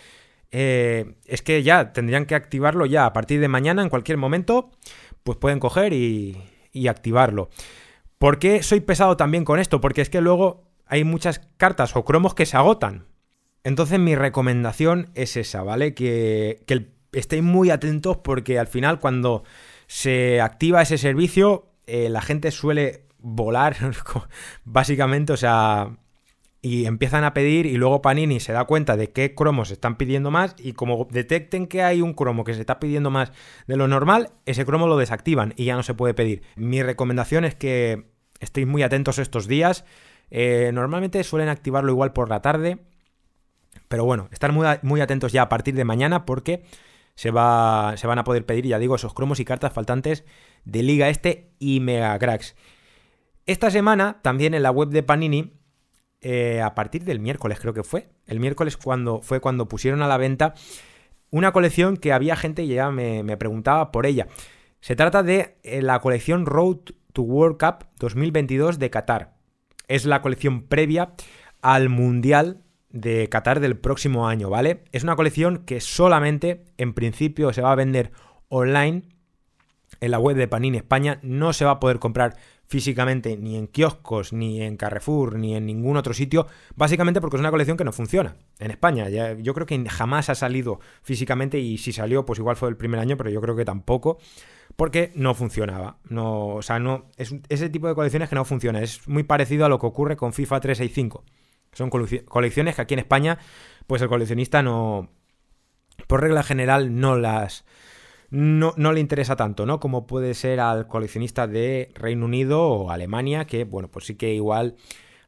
eh, 0.51 1.17
es 1.27 1.43
que 1.43 1.63
ya 1.63 1.93
tendrían 1.93 2.27
que 2.27 2.35
activarlo 2.35 2.87
ya 2.87 3.07
a 3.07 3.13
partir 3.13 3.41
de 3.41 3.49
mañana, 3.49 3.83
en 3.83 3.91
cualquier 3.91 4.19
momento, 4.19 4.71
pues 5.23 5.39
pueden 5.39 5.61
coger 5.61 5.93
y, 5.93 6.43
y 6.73 6.89
activarlo. 6.89 7.51
¿Por 8.19 8.39
qué 8.39 8.63
soy 8.63 8.81
pesado 8.81 9.17
también 9.17 9.45
con 9.45 9.59
esto? 9.59 9.81
Porque 9.81 10.01
es 10.01 10.11
que 10.11 10.21
luego 10.21 10.71
hay 10.87 11.05
muchas 11.05 11.41
cartas 11.57 11.97
o 11.97 12.05
cromos 12.05 12.35
que 12.35 12.47
se 12.47 12.57
agotan. 12.57 13.07
Entonces 13.65 13.99
mi 13.99 14.15
recomendación 14.15 15.11
es 15.15 15.37
esa, 15.37 15.63
¿vale? 15.63 15.95
Que, 15.95 16.63
que 16.67 16.75
el 16.75 16.95
estéis 17.13 17.43
muy 17.43 17.71
atentos 17.71 18.19
porque 18.19 18.59
al 18.59 18.67
final 18.67 18.99
cuando 18.99 19.45
se 19.87 20.41
activa 20.41 20.83
ese 20.83 20.99
servicio, 20.99 21.71
eh, 21.87 22.09
la 22.09 22.23
gente 22.23 22.51
suele 22.51 23.07
volar, 23.19 23.77
básicamente, 24.65 25.33
o 25.33 25.37
sea, 25.37 25.97
y 26.63 26.87
empiezan 26.87 27.25
a 27.25 27.35
pedir 27.35 27.67
y 27.67 27.77
luego 27.77 28.03
Panini 28.03 28.39
se 28.39 28.53
da 28.53 28.65
cuenta 28.65 28.97
de 28.97 29.11
qué 29.11 29.35
cromos 29.35 29.73
están 29.73 29.97
pidiendo 29.97 30.31
más 30.31 30.55
y 30.59 30.73
como 30.73 31.09
detecten 31.11 31.67
que 31.67 31.83
hay 31.83 32.01
un 32.01 32.15
cromo 32.15 32.45
que 32.45 32.55
se 32.55 32.61
está 32.61 32.79
pidiendo 32.79 33.11
más 33.11 33.33
de 33.67 33.77
lo 33.77 33.89
normal, 33.89 34.31
ese 34.47 34.65
cromo 34.65 34.87
lo 34.87 34.97
desactivan 34.97 35.55
y 35.57 35.65
ya 35.65 35.75
no 35.75 35.83
se 35.83 35.95
puede 35.95 36.15
pedir. 36.15 36.43
Mi 36.55 36.83
recomendación 36.83 37.45
es 37.45 37.57
que 37.57 38.07
estéis 38.39 38.67
muy 38.67 38.85
atentos 38.85 39.19
estos 39.19 39.49
días. 39.49 39.85
Eh, 40.31 40.71
normalmente 40.73 41.23
suelen 41.25 41.49
activarlo 41.49 41.91
igual 41.91 42.13
por 42.13 42.31
la 42.31 42.41
tarde, 42.41 42.79
pero 43.89 44.05
bueno, 44.05 44.29
estar 44.31 44.53
muy, 44.53 44.67
muy 44.83 45.01
atentos 45.01 45.33
ya 45.33 45.43
a 45.43 45.49
partir 45.49 45.75
de 45.75 45.85
mañana 45.85 46.25
porque 46.25 46.63
se, 47.15 47.31
va, 47.31 47.95
se 47.97 48.07
van 48.07 48.19
a 48.19 48.25
poder 48.25 48.47
pedir, 48.47 48.67
ya 48.67 48.79
digo, 48.79 48.97
esos 48.97 49.15
cromos 49.15 49.41
y 49.41 49.45
cartas 49.45 49.73
faltantes 49.73 50.25
de 50.65 50.83
Liga 50.83 51.09
Este 51.09 51.53
y 51.59 51.81
Mega 51.81 52.19
Cracks. 52.19 52.57
Esta 53.47 53.71
semana, 53.71 54.21
también 54.23 54.55
en 54.55 54.63
la 54.63 54.71
web 54.71 54.89
de 54.89 55.03
Panini, 55.03 55.53
eh, 56.21 56.61
a 56.61 56.75
partir 56.75 57.05
del 57.05 57.19
miércoles 57.19 57.59
creo 57.61 57.75
que 57.75 57.83
fue, 57.83 58.09
el 58.27 58.39
miércoles 58.39 58.77
cuando, 58.77 59.21
fue 59.23 59.41
cuando 59.41 59.69
pusieron 59.69 60.03
a 60.03 60.09
la 60.09 60.17
venta 60.17 60.55
una 61.31 61.53
colección 61.53 61.97
que 61.97 62.13
había 62.13 62.37
gente 62.37 62.63
y 62.63 62.69
ya 62.69 62.91
me, 62.91 63.23
me 63.23 63.37
preguntaba 63.37 63.91
por 63.91 64.07
ella. 64.07 64.29
Se 64.81 64.97
trata 64.97 65.23
de 65.23 65.57
eh, 65.63 65.83
la 65.83 66.01
colección 66.01 66.47
Road 66.47 66.79
to 67.13 67.23
World 67.23 67.59
Cup 67.59 67.87
2022 67.99 68.79
de 68.79 68.91
Qatar. 68.91 69.35
Es 69.89 70.05
la 70.07 70.23
colección 70.23 70.63
previa 70.63 71.15
al 71.61 71.89
Mundial 71.89 72.63
de 72.93 73.29
Qatar 73.29 73.61
del 73.61 73.77
próximo 73.77 74.29
año, 74.29 74.51
¿vale? 74.51 74.85
Es 74.93 75.03
una 75.03 75.17
colección 75.17 75.65
que 75.65 75.81
solamente, 75.81 76.65
en 76.79 76.95
principio, 76.95 77.53
se 77.53 77.63
va 77.63 77.73
a 77.73 77.77
vender 77.77 78.13
online 78.49 79.03
en 80.01 80.11
la 80.11 80.19
web 80.19 80.37
de 80.37 80.49
Panini 80.49 80.79
España. 80.79 81.19
No 81.23 81.53
se 81.53 81.65
va 81.65 81.73
a 81.73 81.81
poder 81.81 81.99
comprar 81.99 82.37
físicamente 82.67 83.37
ni 83.37 83.57
en 83.57 83.67
kioscos, 83.67 84.33
ni 84.33 84.63
en 84.63 84.77
Carrefour, 84.77 85.39
ni 85.39 85.55
en 85.55 85.67
ningún 85.67 85.97
otro 85.99 86.15
sitio, 86.15 86.47
básicamente 86.75 87.21
porque 87.21 87.37
es 87.37 87.41
una 87.41 87.51
colección 87.51 87.77
que 87.77 87.85
no 87.85 87.93
funciona 87.93 88.37
en 88.59 88.71
España. 88.71 89.09
yo 89.11 89.53
creo 89.53 89.67
que 89.67 89.85
jamás 89.91 90.31
ha 90.31 90.35
salido 90.35 90.81
físicamente 91.03 91.59
y 91.59 91.77
si 91.77 91.93
salió, 91.93 92.25
pues 92.25 92.39
igual 92.39 92.57
fue 92.57 92.71
el 92.71 92.79
primer 92.79 92.99
año, 92.99 93.19
pero 93.19 93.29
yo 93.29 93.43
creo 93.43 93.57
que 93.57 93.67
tampoco, 93.67 94.19
porque 94.75 95.13
no 95.15 95.35
funcionaba. 95.35 95.99
No, 96.09 96.47
o 96.47 96.63
sea, 96.63 96.79
no, 96.79 97.09
es 97.19 97.35
ese 97.51 97.69
tipo 97.69 97.89
de 97.89 97.95
colecciones 97.95 98.31
que 98.31 98.37
no 98.37 98.47
funciona. 98.47 98.81
Es 98.81 99.07
muy 99.07 99.23
parecido 99.23 99.67
a 99.67 99.69
lo 99.69 99.79
que 99.79 99.87
ocurre 99.87 100.17
con 100.17 100.33
FIFA 100.33 100.61
365. 100.61 101.25
Son 101.73 101.91
colecciones 101.91 102.77
que 102.77 102.83
aquí 102.83 102.95
en 102.95 103.01
España, 103.01 103.39
pues 103.87 104.03
el 104.03 104.09
coleccionista 104.09 104.63
no, 104.63 105.11
por 106.07 106.21
regla 106.21 106.43
general, 106.43 106.99
no 106.99 107.17
las... 107.17 107.65
No, 108.31 108.73
no, 108.79 108.93
le 108.93 109.01
interesa 109.01 109.37
tanto, 109.37 109.67
¿no? 109.67 109.79
Como 109.79 110.07
puede 110.07 110.33
ser 110.33 110.61
al 110.61 110.87
coleccionista 110.87 111.47
de 111.47 111.91
Reino 111.95 112.25
Unido 112.25 112.63
o 112.63 112.91
Alemania, 112.91 113.47
que, 113.47 113.65
bueno, 113.65 113.91
pues 113.91 114.07
sí 114.07 114.15
que 114.15 114.33
igual 114.33 114.77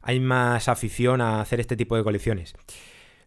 hay 0.01 0.19
más 0.19 0.67
afición 0.69 1.21
a 1.21 1.39
hacer 1.39 1.59
este 1.59 1.77
tipo 1.77 1.95
de 1.95 2.03
colecciones. 2.03 2.55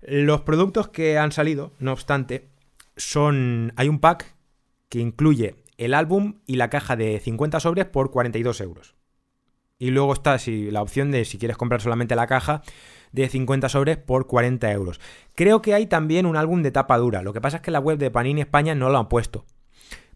Los 0.01 0.41
productos 0.41 0.89
que 0.89 1.19
han 1.19 1.31
salido, 1.31 1.73
no 1.79 1.93
obstante, 1.93 2.49
son... 2.97 3.73
Hay 3.77 3.89
un 3.89 4.01
pack 4.01 4.35
que 4.89 4.99
incluye 4.99 5.55
el 5.77 5.95
álbum 5.95 6.41
y 6.45 6.57
la 6.57 6.71
caja 6.71 6.97
de 6.97 7.21
50 7.21 7.61
sobres 7.61 7.85
por 7.87 8.11
42 8.11 8.61
euros. 8.61 8.97
Y 9.79 9.91
luego 9.91 10.13
está 10.13 10.39
si, 10.39 10.73
la 10.73 10.83
opción 10.83 11.13
de 11.13 11.25
si 11.25 11.39
quieres 11.39 11.57
comprar 11.57 11.81
solamente 11.81 12.17
la 12.17 12.27
caja, 12.27 12.63
de 13.13 13.29
50 13.29 13.69
sobres 13.69 13.97
por 13.97 14.27
40 14.27 14.71
euros. 14.73 15.01
Creo 15.35 15.63
que 15.63 15.75
hay 15.75 15.87
también 15.87 16.27
un 16.27 16.37
álbum 16.37 16.63
de 16.63 16.71
tapa 16.71 16.99
dura. 16.99 17.23
Lo 17.23 17.33
que 17.33 17.41
pasa 17.41 17.59
es 17.59 17.63
que 17.63 17.71
la 17.71 17.81
web 17.81 17.99
de 17.99 18.11
Panini 18.11 18.41
España 18.41 18.75
no 18.75 18.91
lo 18.91 18.99
han 18.99 19.09
puesto. 19.09 19.45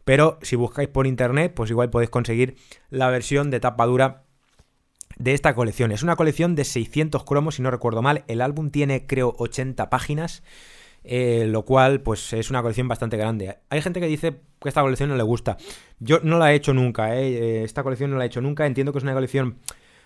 Pero 0.05 0.39
si 0.43 0.57
buscáis 0.57 0.89
por 0.89 1.07
internet, 1.07 1.53
pues 1.55 1.71
igual 1.71 1.91
podéis 1.91 2.11
conseguir 2.11 2.57
la 2.91 3.09
versión 3.09 3.51
de 3.51 3.61
tapa 3.61 3.87
dura 3.87 4.25
de 5.19 5.35
esta 5.35 5.55
colección. 5.55 5.93
Es 5.93 6.03
una 6.03 6.17
colección 6.17 6.55
de 6.55 6.65
600 6.65 7.25
cromos, 7.25 7.57
si 7.57 7.63
no 7.63 7.71
recuerdo 7.71 8.03
mal. 8.03 8.25
El 8.27 8.41
álbum 8.41 8.71
tiene, 8.71 9.07
creo, 9.07 9.35
80 9.39 9.91
páginas. 9.91 10.43
Eh, 11.05 11.47
lo 11.49 11.65
cual, 11.65 12.01
pues 12.01 12.33
es 12.33 12.51
una 12.51 12.63
colección 12.63 12.87
bastante 12.87 13.17
grande. 13.17 13.59
Hay 13.71 13.83
gente 13.83 13.99
que 13.99 14.07
dice 14.07 14.41
que 14.61 14.69
esta 14.69 14.83
colección 14.83 15.09
no 15.09 15.17
le 15.17 15.25
gusta. 15.25 15.57
Yo 15.99 16.21
no 16.23 16.39
la 16.39 16.53
he 16.53 16.55
hecho 16.55 16.73
nunca, 16.75 17.17
¿eh? 17.17 17.29
eh 17.29 17.65
esta 17.65 17.83
colección 17.83 18.11
no 18.11 18.19
la 18.19 18.25
he 18.25 18.29
hecho 18.29 18.41
nunca. 18.41 18.67
Entiendo 18.67 18.93
que 18.93 18.99
es 18.99 19.05
una 19.05 19.15
colección 19.15 19.59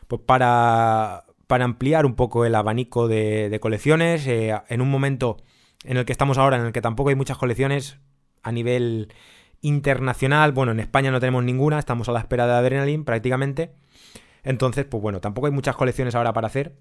pues, 0.08 0.22
para 0.24 1.25
para 1.46 1.64
ampliar 1.64 2.06
un 2.06 2.14
poco 2.14 2.44
el 2.44 2.54
abanico 2.54 3.08
de, 3.08 3.56
colecciones. 3.60 4.26
Eh, 4.26 4.54
en 4.68 4.80
un 4.80 4.90
momento 4.90 5.38
en 5.84 5.96
el 5.96 6.04
que 6.04 6.12
estamos 6.12 6.38
ahora, 6.38 6.56
en 6.56 6.66
el 6.66 6.72
que 6.72 6.82
tampoco 6.82 7.10
hay 7.10 7.14
muchas 7.14 7.38
colecciones 7.38 7.98
a 8.42 8.52
nivel 8.52 9.12
internacional. 9.60 10.52
Bueno, 10.52 10.72
en 10.72 10.80
España 10.80 11.10
no 11.10 11.20
tenemos 11.20 11.44
ninguna, 11.44 11.78
estamos 11.78 12.08
a 12.08 12.12
la 12.12 12.20
espera 12.20 12.46
de 12.46 12.52
Adrenaline 12.54 13.04
prácticamente. 13.04 13.72
Entonces, 14.42 14.84
pues 14.84 15.02
bueno, 15.02 15.20
tampoco 15.20 15.46
hay 15.46 15.52
muchas 15.52 15.76
colecciones 15.76 16.14
ahora 16.14 16.32
para 16.32 16.46
hacer. 16.46 16.76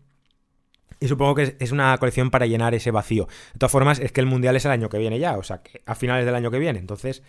Y 1.00 1.08
supongo 1.08 1.36
que 1.36 1.56
es 1.60 1.72
una 1.72 1.98
colección 1.98 2.32
para 2.32 2.46
llenar 2.46 2.74
ese 2.74 2.92
vacío. 2.92 3.28
De 3.54 3.60
todas 3.60 3.72
formas, 3.72 4.00
es 4.00 4.12
que 4.12 4.22
el 4.22 4.28
Mundial 4.28 4.56
es 4.56 4.66
el 4.66 4.72
año 4.72 4.88
que 4.88 4.98
viene 4.98 5.20
ya, 5.20 5.38
o 5.38 5.44
sea, 5.44 5.62
que 5.62 5.82
a 5.86 5.96
finales 5.96 6.26
del 6.26 6.36
año 6.36 6.52
que 6.52 6.60
viene. 6.60 6.80
Entonces, 6.80 7.22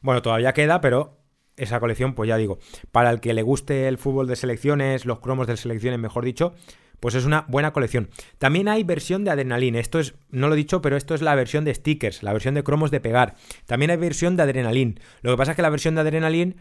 bueno, 0.00 0.22
todavía 0.22 0.52
queda, 0.52 0.80
pero 0.80 1.18
esa 1.56 1.80
colección, 1.80 2.14
pues 2.14 2.28
ya 2.28 2.36
digo, 2.36 2.58
para 2.90 3.10
el 3.10 3.20
que 3.20 3.34
le 3.34 3.42
guste 3.42 3.88
el 3.88 3.98
fútbol 3.98 4.26
de 4.26 4.36
selecciones, 4.36 5.04
los 5.04 5.20
cromos 5.20 5.46
de 5.46 5.56
selecciones, 5.56 6.00
mejor 6.00 6.24
dicho, 6.24 6.54
pues 7.00 7.14
es 7.14 7.24
una 7.24 7.46
buena 7.48 7.72
colección. 7.72 8.10
También 8.38 8.68
hay 8.68 8.84
versión 8.84 9.24
de 9.24 9.30
Adrenaline. 9.30 9.78
Esto 9.78 9.98
es, 9.98 10.14
no 10.30 10.48
lo 10.48 10.54
he 10.54 10.56
dicho, 10.56 10.80
pero 10.82 10.96
esto 10.96 11.14
es 11.14 11.22
la 11.22 11.34
versión 11.34 11.64
de 11.64 11.74
stickers, 11.74 12.22
la 12.22 12.32
versión 12.32 12.54
de 12.54 12.62
cromos 12.62 12.90
de 12.90 13.00
pegar. 13.00 13.34
También 13.66 13.90
hay 13.90 13.96
versión 13.96 14.36
de 14.36 14.44
Adrenaline. 14.44 15.00
Lo 15.22 15.30
que 15.30 15.36
pasa 15.36 15.52
es 15.52 15.56
que 15.56 15.62
la 15.62 15.70
versión 15.70 15.94
de 15.94 16.02
Adrenaline 16.02 16.56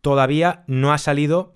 todavía 0.00 0.64
no 0.66 0.92
ha 0.92 0.98
salido 0.98 1.54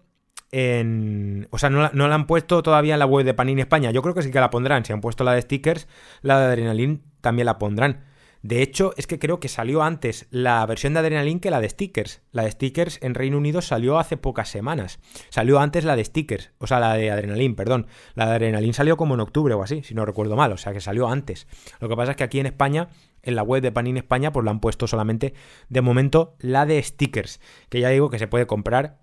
en... 0.52 1.48
O 1.50 1.58
sea, 1.58 1.68
no 1.68 1.90
la, 1.90 2.14
han 2.14 2.26
puesto 2.26 2.62
todavía 2.62 2.94
en 2.94 3.00
la 3.00 3.06
web 3.06 3.26
de 3.26 3.34
Panini 3.34 3.60
España. 3.60 3.90
Yo 3.90 4.02
creo 4.02 4.14
que 4.14 4.22
sí 4.22 4.30
que 4.30 4.40
la 4.40 4.50
pondrán. 4.50 4.84
Si 4.84 4.92
han 4.92 5.00
puesto 5.00 5.24
la 5.24 5.32
de 5.34 5.42
stickers, 5.42 5.88
la 6.22 6.38
de 6.38 6.46
Adrenaline 6.46 7.00
también 7.20 7.46
la 7.46 7.58
pondrán. 7.58 8.04
De 8.42 8.62
hecho, 8.62 8.92
es 8.96 9.06
que 9.06 9.18
creo 9.18 9.40
que 9.40 9.48
salió 9.48 9.82
antes 9.82 10.26
la 10.30 10.64
versión 10.66 10.94
de 10.94 11.00
Adrenaline 11.00 11.40
que 11.40 11.50
la 11.50 11.60
de 11.60 11.68
Stickers. 11.68 12.22
La 12.30 12.44
de 12.44 12.52
Stickers 12.52 12.98
en 13.02 13.14
Reino 13.14 13.36
Unido 13.36 13.62
salió 13.62 13.98
hace 13.98 14.16
pocas 14.16 14.48
semanas. 14.48 15.00
Salió 15.28 15.58
antes 15.58 15.84
la 15.84 15.96
de 15.96 16.04
Stickers, 16.04 16.52
o 16.58 16.66
sea, 16.66 16.78
la 16.78 16.94
de 16.94 17.10
Adrenaline, 17.10 17.56
perdón. 17.56 17.86
La 18.14 18.26
de 18.26 18.32
Adrenaline 18.36 18.74
salió 18.74 18.96
como 18.96 19.14
en 19.14 19.20
octubre 19.20 19.54
o 19.54 19.62
así, 19.62 19.82
si 19.82 19.94
no 19.94 20.06
recuerdo 20.06 20.36
mal, 20.36 20.52
o 20.52 20.56
sea, 20.56 20.72
que 20.72 20.80
salió 20.80 21.08
antes. 21.08 21.46
Lo 21.80 21.88
que 21.88 21.96
pasa 21.96 22.12
es 22.12 22.16
que 22.16 22.24
aquí 22.24 22.38
en 22.38 22.46
España, 22.46 22.88
en 23.22 23.34
la 23.34 23.42
web 23.42 23.62
de 23.62 23.72
Panini 23.72 23.98
España, 23.98 24.32
pues 24.32 24.44
la 24.44 24.52
han 24.52 24.60
puesto 24.60 24.86
solamente 24.86 25.34
de 25.68 25.80
momento 25.80 26.36
la 26.38 26.64
de 26.64 26.82
Stickers, 26.82 27.40
que 27.68 27.80
ya 27.80 27.88
digo 27.88 28.08
que 28.10 28.18
se 28.18 28.28
puede 28.28 28.46
comprar 28.46 28.98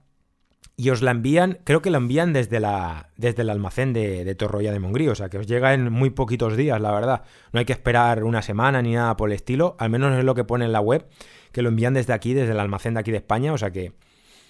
y 0.77 0.89
os 0.89 1.01
la 1.01 1.11
envían, 1.11 1.59
creo 1.63 1.81
que 1.81 1.89
la 1.89 1.97
envían 1.97 2.33
desde, 2.33 2.59
la, 2.59 3.09
desde 3.15 3.43
el 3.43 3.49
almacén 3.49 3.93
de, 3.93 4.25
de 4.25 4.35
Torroya 4.35 4.73
de 4.73 4.79
Mongrí, 4.79 5.07
o 5.07 5.15
sea 5.15 5.29
que 5.29 5.37
os 5.37 5.47
llega 5.47 5.73
en 5.73 5.91
muy 5.91 6.09
poquitos 6.09 6.57
días, 6.57 6.81
la 6.81 6.91
verdad. 6.91 7.23
No 7.53 7.59
hay 7.59 7.65
que 7.65 7.73
esperar 7.73 8.23
una 8.23 8.41
semana 8.41 8.81
ni 8.81 8.93
nada 8.93 9.15
por 9.15 9.29
el 9.29 9.35
estilo, 9.35 9.75
al 9.79 9.89
menos 9.89 10.17
es 10.17 10.23
lo 10.25 10.35
que 10.35 10.43
pone 10.43 10.65
en 10.65 10.73
la 10.73 10.81
web, 10.81 11.07
que 11.51 11.61
lo 11.61 11.69
envían 11.69 11.93
desde 11.93 12.13
aquí, 12.13 12.33
desde 12.33 12.51
el 12.51 12.59
almacén 12.59 12.95
de 12.95 12.99
aquí 12.99 13.11
de 13.11 13.17
España, 13.17 13.53
o 13.53 13.57
sea 13.57 13.71
que 13.71 13.93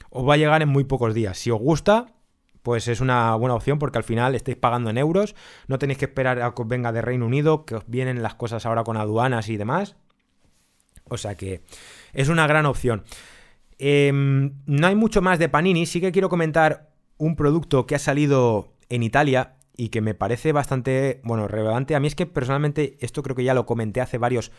os 0.10 0.28
va 0.28 0.34
a 0.34 0.38
llegar 0.38 0.62
en 0.62 0.70
muy 0.70 0.84
pocos 0.84 1.14
días. 1.14 1.38
Si 1.38 1.52
os 1.52 1.60
gusta, 1.60 2.08
pues 2.64 2.88
es 2.88 3.02
una 3.02 3.36
buena 3.36 3.54
opción 3.54 3.78
porque 3.78 4.00
al 4.00 4.04
final 4.04 4.34
estáis 4.34 4.58
pagando 4.58 4.90
en 4.90 4.98
euros, 4.98 5.36
no 5.68 5.78
tenéis 5.78 6.00
que 6.00 6.06
esperar 6.06 6.42
a 6.42 6.56
que 6.56 6.62
os 6.64 6.68
venga 6.68 6.92
de 6.92 7.04
Reino 7.04 7.28
Unido, 7.28 7.66
que 7.66 7.76
os 7.76 7.84
vienen 7.86 8.24
las 8.24 8.34
cosas 8.34 8.66
ahora 8.66 8.84
con 8.84 8.98
aduanas 8.98 9.50
y 9.50 9.58
demás. 9.58 9.96
O 11.08 11.18
sea 11.18 11.36
que 11.36 11.62
es 12.14 12.30
una 12.30 12.48
gran 12.48 12.66
opción. 12.66 13.04
Em, 13.78 14.54
no 14.66 14.88
hay 14.88 14.96
mucho 14.96 15.22
más 15.22 15.40
de 15.40 15.50
Panini, 15.50 15.86
sí 15.86 16.02
que 16.02 16.12
quiero 16.12 16.30
comentar 16.30 16.92
un 17.18 17.36
producto 17.36 17.86
que 17.86 17.96
ha 17.96 18.00
salido 18.00 18.74
en 18.90 19.04
Italia 19.04 19.56
y 19.78 19.90
que 19.90 20.02
me 20.02 20.14
parece 20.14 20.52
bastante, 20.52 21.22
bueno, 21.24 21.48
relevante. 21.48 21.96
A 21.96 22.00
mí 22.00 22.08
es 22.08 22.16
que 22.16 22.26
personalmente, 22.26 22.98
esto 23.02 23.24
creo 23.24 23.36
que 23.36 23.44
ya 23.44 23.54
lo 23.54 23.66
comenté 23.66 24.02
hace 24.02 24.18
varios 24.18 24.52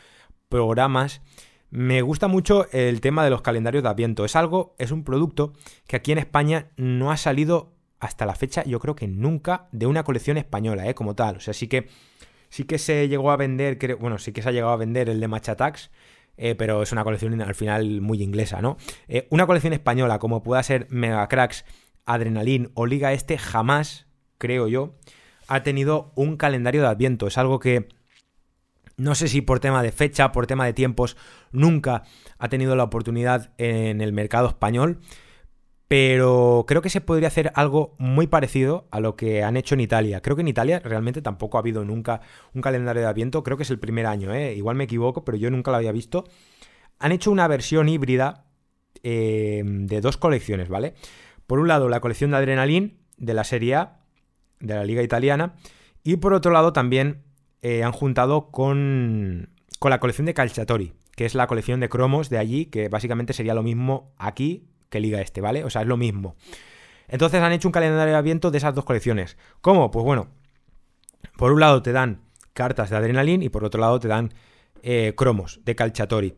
programas, 0.49 1.23
me 1.71 2.01
gusta 2.03 2.29
mucho 2.29 2.71
el 2.73 3.01
tema 3.01 3.25
de 3.25 3.31
los 3.31 3.43
calendarios 3.43 3.83
de 3.83 3.89
Adviento. 3.89 4.25
Es 4.25 4.37
algo, 4.37 4.75
es 4.79 4.93
un 4.93 5.05
producto 5.05 5.53
que 5.87 5.97
aquí 5.97 6.13
en 6.13 6.19
España 6.19 6.71
no 6.77 7.11
ha 7.11 7.17
salido 7.17 7.73
hasta 7.99 8.27
la 8.27 8.35
fecha, 8.35 8.63
yo 8.65 8.79
creo 8.79 8.95
que 8.95 9.09
nunca, 9.09 9.69
de 9.73 9.87
una 9.87 10.05
colección 10.05 10.37
española, 10.37 10.89
¿eh? 10.89 10.95
Como 10.95 11.15
tal. 11.15 11.37
O 11.37 11.41
sea, 11.41 11.55
sí 11.55 11.67
que, 11.67 11.89
sí 12.51 12.65
que 12.65 12.79
se 12.79 13.09
llegó 13.09 13.31
a 13.31 13.37
vender, 13.37 13.97
bueno, 13.97 14.19
sí 14.19 14.33
que 14.33 14.43
se 14.43 14.49
ha 14.49 14.53
llegado 14.53 14.73
a 14.73 14.77
vender 14.77 15.09
el 15.09 15.19
de 15.19 15.29
Machatax, 15.29 15.91
eh, 16.37 16.55
pero 16.55 16.83
es 16.83 16.93
una 16.93 17.05
colección 17.05 17.41
al 17.41 17.55
final 17.55 18.01
muy 18.01 18.23
inglesa, 18.23 18.61
¿no? 18.61 18.77
Eh, 19.09 19.27
una 19.31 19.47
colección 19.47 19.73
española, 19.73 20.19
como 20.19 20.43
pueda 20.43 20.63
ser 20.63 20.87
Mega 20.91 21.27
Cracks, 21.29 21.65
Adrenalin 22.05 22.71
o 22.75 22.87
Liga 22.87 23.13
Este, 23.13 23.39
jamás, 23.39 24.07
creo 24.39 24.69
yo, 24.69 24.95
ha 25.49 25.63
tenido 25.63 26.13
un 26.15 26.37
calendario 26.37 26.83
de 26.83 26.89
Adviento. 26.89 27.27
Es 27.27 27.39
algo 27.39 27.59
que 27.59 27.89
no 28.97 29.15
sé 29.15 29.29
si 29.29 29.43
por 29.43 29.61
tema 29.61 29.83
de 29.83 29.93
fecha, 29.93 30.33
por 30.33 30.47
tema 30.47 30.65
de 30.65 30.73
tiempos, 30.73 31.17
nunca 31.53 32.05
ha 32.39 32.49
tenido 32.49 32.77
la 32.77 32.85
oportunidad 32.85 33.53
en 33.59 34.01
el 34.01 34.13
mercado 34.13 34.49
español. 34.49 35.01
Pero 35.89 36.65
creo 36.67 36.83
que 36.83 36.91
se 36.91 37.01
podría 37.01 37.29
hacer 37.29 37.53
algo 37.55 37.95
muy 37.99 38.27
parecido 38.27 38.89
a 38.91 38.99
lo 38.99 39.15
que 39.15 39.45
han 39.45 39.57
hecho 39.57 39.75
en 39.75 39.81
Italia. 39.81 40.21
Creo 40.21 40.35
que 40.35 40.43
en 40.43 40.49
Italia 40.49 40.81
realmente 40.81 41.23
tampoco 41.23 41.59
ha 41.59 41.61
habido 41.61 41.85
nunca 41.85 42.23
un 42.55 42.63
calendario 42.63 43.03
de 43.03 43.09
Adviento. 43.09 43.45
Creo 43.45 43.57
que 43.57 43.63
es 43.63 43.71
el 43.71 43.79
primer 43.79 44.07
año, 44.07 44.35
¿eh? 44.35 44.55
igual 44.55 44.77
me 44.77 44.85
equivoco, 44.85 45.25
pero 45.25 45.39
yo 45.39 45.51
nunca 45.51 45.71
lo 45.71 45.77
había 45.77 45.93
visto. 45.93 46.25
Han 46.99 47.13
hecho 47.13 47.31
una 47.31 47.47
versión 47.47 47.89
híbrida 47.89 48.47
eh, 49.05 49.63
de 49.65 50.01
dos 50.01 50.17
colecciones, 50.17 50.69
¿vale? 50.69 50.95
Por 51.47 51.61
un 51.61 51.69
lado, 51.69 51.89
la 51.89 52.01
colección 52.01 52.33
de 52.33 52.39
Adrenalin 52.39 52.99
de 53.17 53.35
la 53.35 53.45
Serie 53.45 53.77
A, 53.77 54.01
de 54.59 54.75
la 54.75 54.85
Liga 54.85 55.03
Italiana, 55.03 55.55
y 56.03 56.17
por 56.17 56.33
otro 56.33 56.51
lado 56.51 56.73
también 56.73 57.23
eh, 57.63 57.85
han 57.85 57.93
juntado 57.93 58.51
con, 58.51 59.51
con 59.79 59.91
la 59.91 60.01
colección 60.01 60.27
de 60.27 60.35
Calciatori, 60.35 60.95
que 61.15 61.27
es 61.27 61.37
la 61.37 61.47
colección 61.47 61.79
de 61.79 61.89
cromos 61.89 62.29
de 62.29 62.39
allí, 62.39 62.67
que 62.67 62.89
básicamente 62.89 63.33
sería 63.33 63.55
lo 63.55 63.63
mismo 63.63 64.13
aquí 64.19 64.67
que 64.89 65.01
Liga 65.01 65.21
Este, 65.21 65.41
¿vale? 65.41 65.65
O 65.65 65.71
sea, 65.71 65.83
es 65.83 65.89
lo 65.89 65.97
mismo. 65.97 66.37
Entonces 67.09 67.41
han 67.41 67.53
hecho 67.53 67.69
un 67.69 67.73
calendario 67.73 68.13
de 68.13 68.19
aviento 68.19 68.51
de 68.51 68.59
esas 68.59 68.75
dos 68.75 68.85
colecciones. 68.85 69.37
¿Cómo? 69.61 69.91
Pues 69.91 70.05
bueno, 70.05 70.29
por 71.37 71.53
un 71.53 71.61
lado 71.61 71.83
te 71.83 71.93
dan 71.93 72.23
cartas 72.53 72.91
de 72.91 72.97
Adrenalin 72.97 73.43
y 73.43 73.49
por 73.49 73.65
otro 73.65 73.81
lado 73.81 74.01
te 74.01 74.09
dan 74.09 74.33
eh, 74.83 75.15
cromos 75.17 75.61
de 75.65 75.77
Calciatori. 75.77 76.35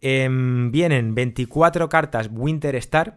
Em, 0.00 0.70
vienen 0.70 1.14
24 1.14 1.88
cartas 1.88 2.28
Winter 2.30 2.76
Star. 2.76 3.16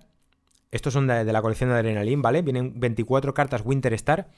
Estos 0.71 0.93
son 0.93 1.07
de, 1.07 1.25
la 1.25 1.41
colección 1.41 1.69
de 1.69 1.75
Adrenalin, 1.75 2.21
¿vale? 2.21 2.41
Vienen 2.41 2.79
24 2.79 3.33
cartas 3.33 3.61
Winter 3.65 3.93
Star. 3.93 4.29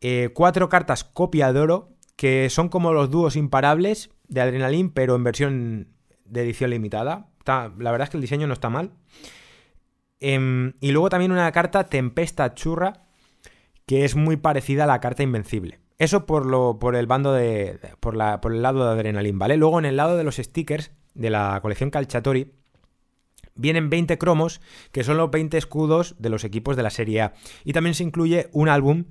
4 0.00 0.64
eh, 0.64 0.68
cartas 0.68 1.04
Copia 1.04 1.52
de 1.52 1.60
Oro, 1.60 1.90
que 2.16 2.50
son 2.50 2.68
como 2.68 2.92
los 2.92 3.10
dúos 3.10 3.36
imparables 3.36 4.10
de 4.28 4.40
Adrenalin, 4.40 4.90
pero 4.90 5.14
en 5.14 5.24
versión 5.24 5.88
de 6.24 6.42
edición 6.42 6.70
limitada. 6.70 7.28
la 7.46 7.68
verdad 7.90 8.02
es 8.02 8.10
que 8.10 8.16
el 8.16 8.22
diseño 8.22 8.46
no 8.46 8.54
está 8.54 8.68
mal. 8.68 8.92
Em, 10.24 10.74
y 10.80 10.92
luego 10.92 11.08
también 11.08 11.32
una 11.32 11.50
carta 11.50 11.84
Tempesta 11.84 12.54
Churra, 12.54 13.02
que 13.86 14.04
es 14.04 14.14
muy 14.14 14.36
parecida 14.36 14.84
a 14.84 14.86
la 14.86 15.00
carta 15.00 15.24
Invencible. 15.24 15.80
Eso 15.98 16.26
por, 16.26 16.46
lo, 16.46 16.78
por 16.78 16.94
el 16.94 17.08
bando 17.08 17.32
de. 17.32 17.80
Por, 17.98 18.16
la, 18.16 18.40
por 18.40 18.52
el 18.52 18.62
lado 18.62 18.84
de 18.84 18.92
Adrenalin, 18.92 19.38
¿vale? 19.38 19.56
Luego 19.56 19.80
en 19.80 19.84
el 19.84 19.96
lado 19.96 20.16
de 20.16 20.22
los 20.22 20.36
stickers 20.36 20.92
de 21.14 21.30
la 21.30 21.58
colección 21.60 21.90
Calciatori. 21.90 22.52
Vienen 23.54 23.90
20 23.90 24.16
cromos, 24.16 24.60
que 24.92 25.04
son 25.04 25.16
los 25.16 25.30
20 25.30 25.58
escudos 25.58 26.14
de 26.18 26.30
los 26.30 26.44
equipos 26.44 26.76
de 26.76 26.84
la 26.84 26.90
Serie 26.90 27.20
A. 27.20 27.34
Y 27.64 27.72
también 27.72 27.94
se 27.94 28.04
incluye 28.04 28.48
un 28.52 28.68
álbum 28.68 29.06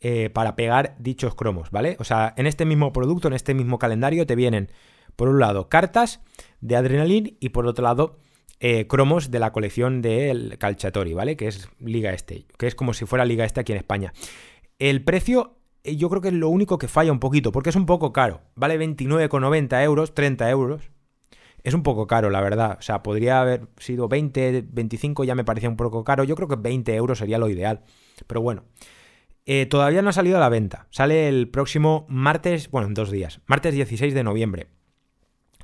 eh, 0.00 0.30
para 0.30 0.56
pegar 0.56 0.96
dichos 0.98 1.34
cromos, 1.34 1.70
¿vale? 1.70 1.96
O 2.00 2.04
sea, 2.04 2.34
en 2.36 2.46
este 2.46 2.64
mismo 2.64 2.92
producto, 2.92 3.28
en 3.28 3.34
este 3.34 3.54
mismo 3.54 3.78
calendario, 3.78 4.26
te 4.26 4.34
vienen, 4.34 4.72
por 5.14 5.28
un 5.28 5.38
lado, 5.38 5.68
cartas 5.68 6.20
de 6.60 6.74
Adrenalin 6.74 7.36
y 7.38 7.50
por 7.50 7.66
otro 7.66 7.84
lado, 7.84 8.18
eh, 8.60 8.86
cromos 8.86 9.30
de 9.30 9.38
la 9.38 9.52
colección 9.52 10.02
del 10.02 10.56
Calciatori, 10.58 11.12
¿vale? 11.12 11.36
Que 11.36 11.48
es 11.48 11.68
Liga 11.80 12.12
Este, 12.12 12.46
que 12.58 12.66
es 12.66 12.74
como 12.74 12.94
si 12.94 13.06
fuera 13.06 13.24
Liga 13.24 13.44
Este 13.44 13.60
aquí 13.60 13.72
en 13.72 13.78
España. 13.78 14.12
El 14.78 15.04
precio 15.04 15.58
eh, 15.84 15.96
yo 15.96 16.08
creo 16.08 16.22
que 16.22 16.28
es 16.28 16.34
lo 16.34 16.48
único 16.48 16.78
que 16.78 16.88
falla 16.88 17.12
un 17.12 17.20
poquito, 17.20 17.52
porque 17.52 17.70
es 17.70 17.76
un 17.76 17.86
poco 17.86 18.12
caro. 18.12 18.40
Vale 18.56 18.78
29,90 18.78 19.82
euros, 19.84 20.14
30 20.14 20.50
euros. 20.50 20.90
Es 21.62 21.74
un 21.74 21.82
poco 21.82 22.06
caro, 22.06 22.30
la 22.30 22.40
verdad. 22.40 22.76
O 22.78 22.82
sea, 22.82 23.02
podría 23.02 23.40
haber 23.40 23.68
sido 23.78 24.08
20, 24.08 24.64
25, 24.68 25.24
ya 25.24 25.34
me 25.34 25.44
parecía 25.44 25.68
un 25.68 25.76
poco 25.76 26.04
caro. 26.04 26.24
Yo 26.24 26.34
creo 26.34 26.48
que 26.48 26.56
20 26.56 26.94
euros 26.94 27.18
sería 27.18 27.38
lo 27.38 27.48
ideal. 27.48 27.82
Pero 28.26 28.40
bueno. 28.40 28.64
Eh, 29.46 29.66
todavía 29.66 30.00
no 30.00 30.08
ha 30.08 30.14
salido 30.14 30.38
a 30.38 30.40
la 30.40 30.48
venta. 30.48 30.86
Sale 30.90 31.28
el 31.28 31.48
próximo 31.48 32.06
martes, 32.08 32.70
bueno, 32.70 32.88
en 32.88 32.94
dos 32.94 33.10
días. 33.10 33.40
Martes 33.46 33.74
16 33.74 34.14
de 34.14 34.24
noviembre. 34.24 34.68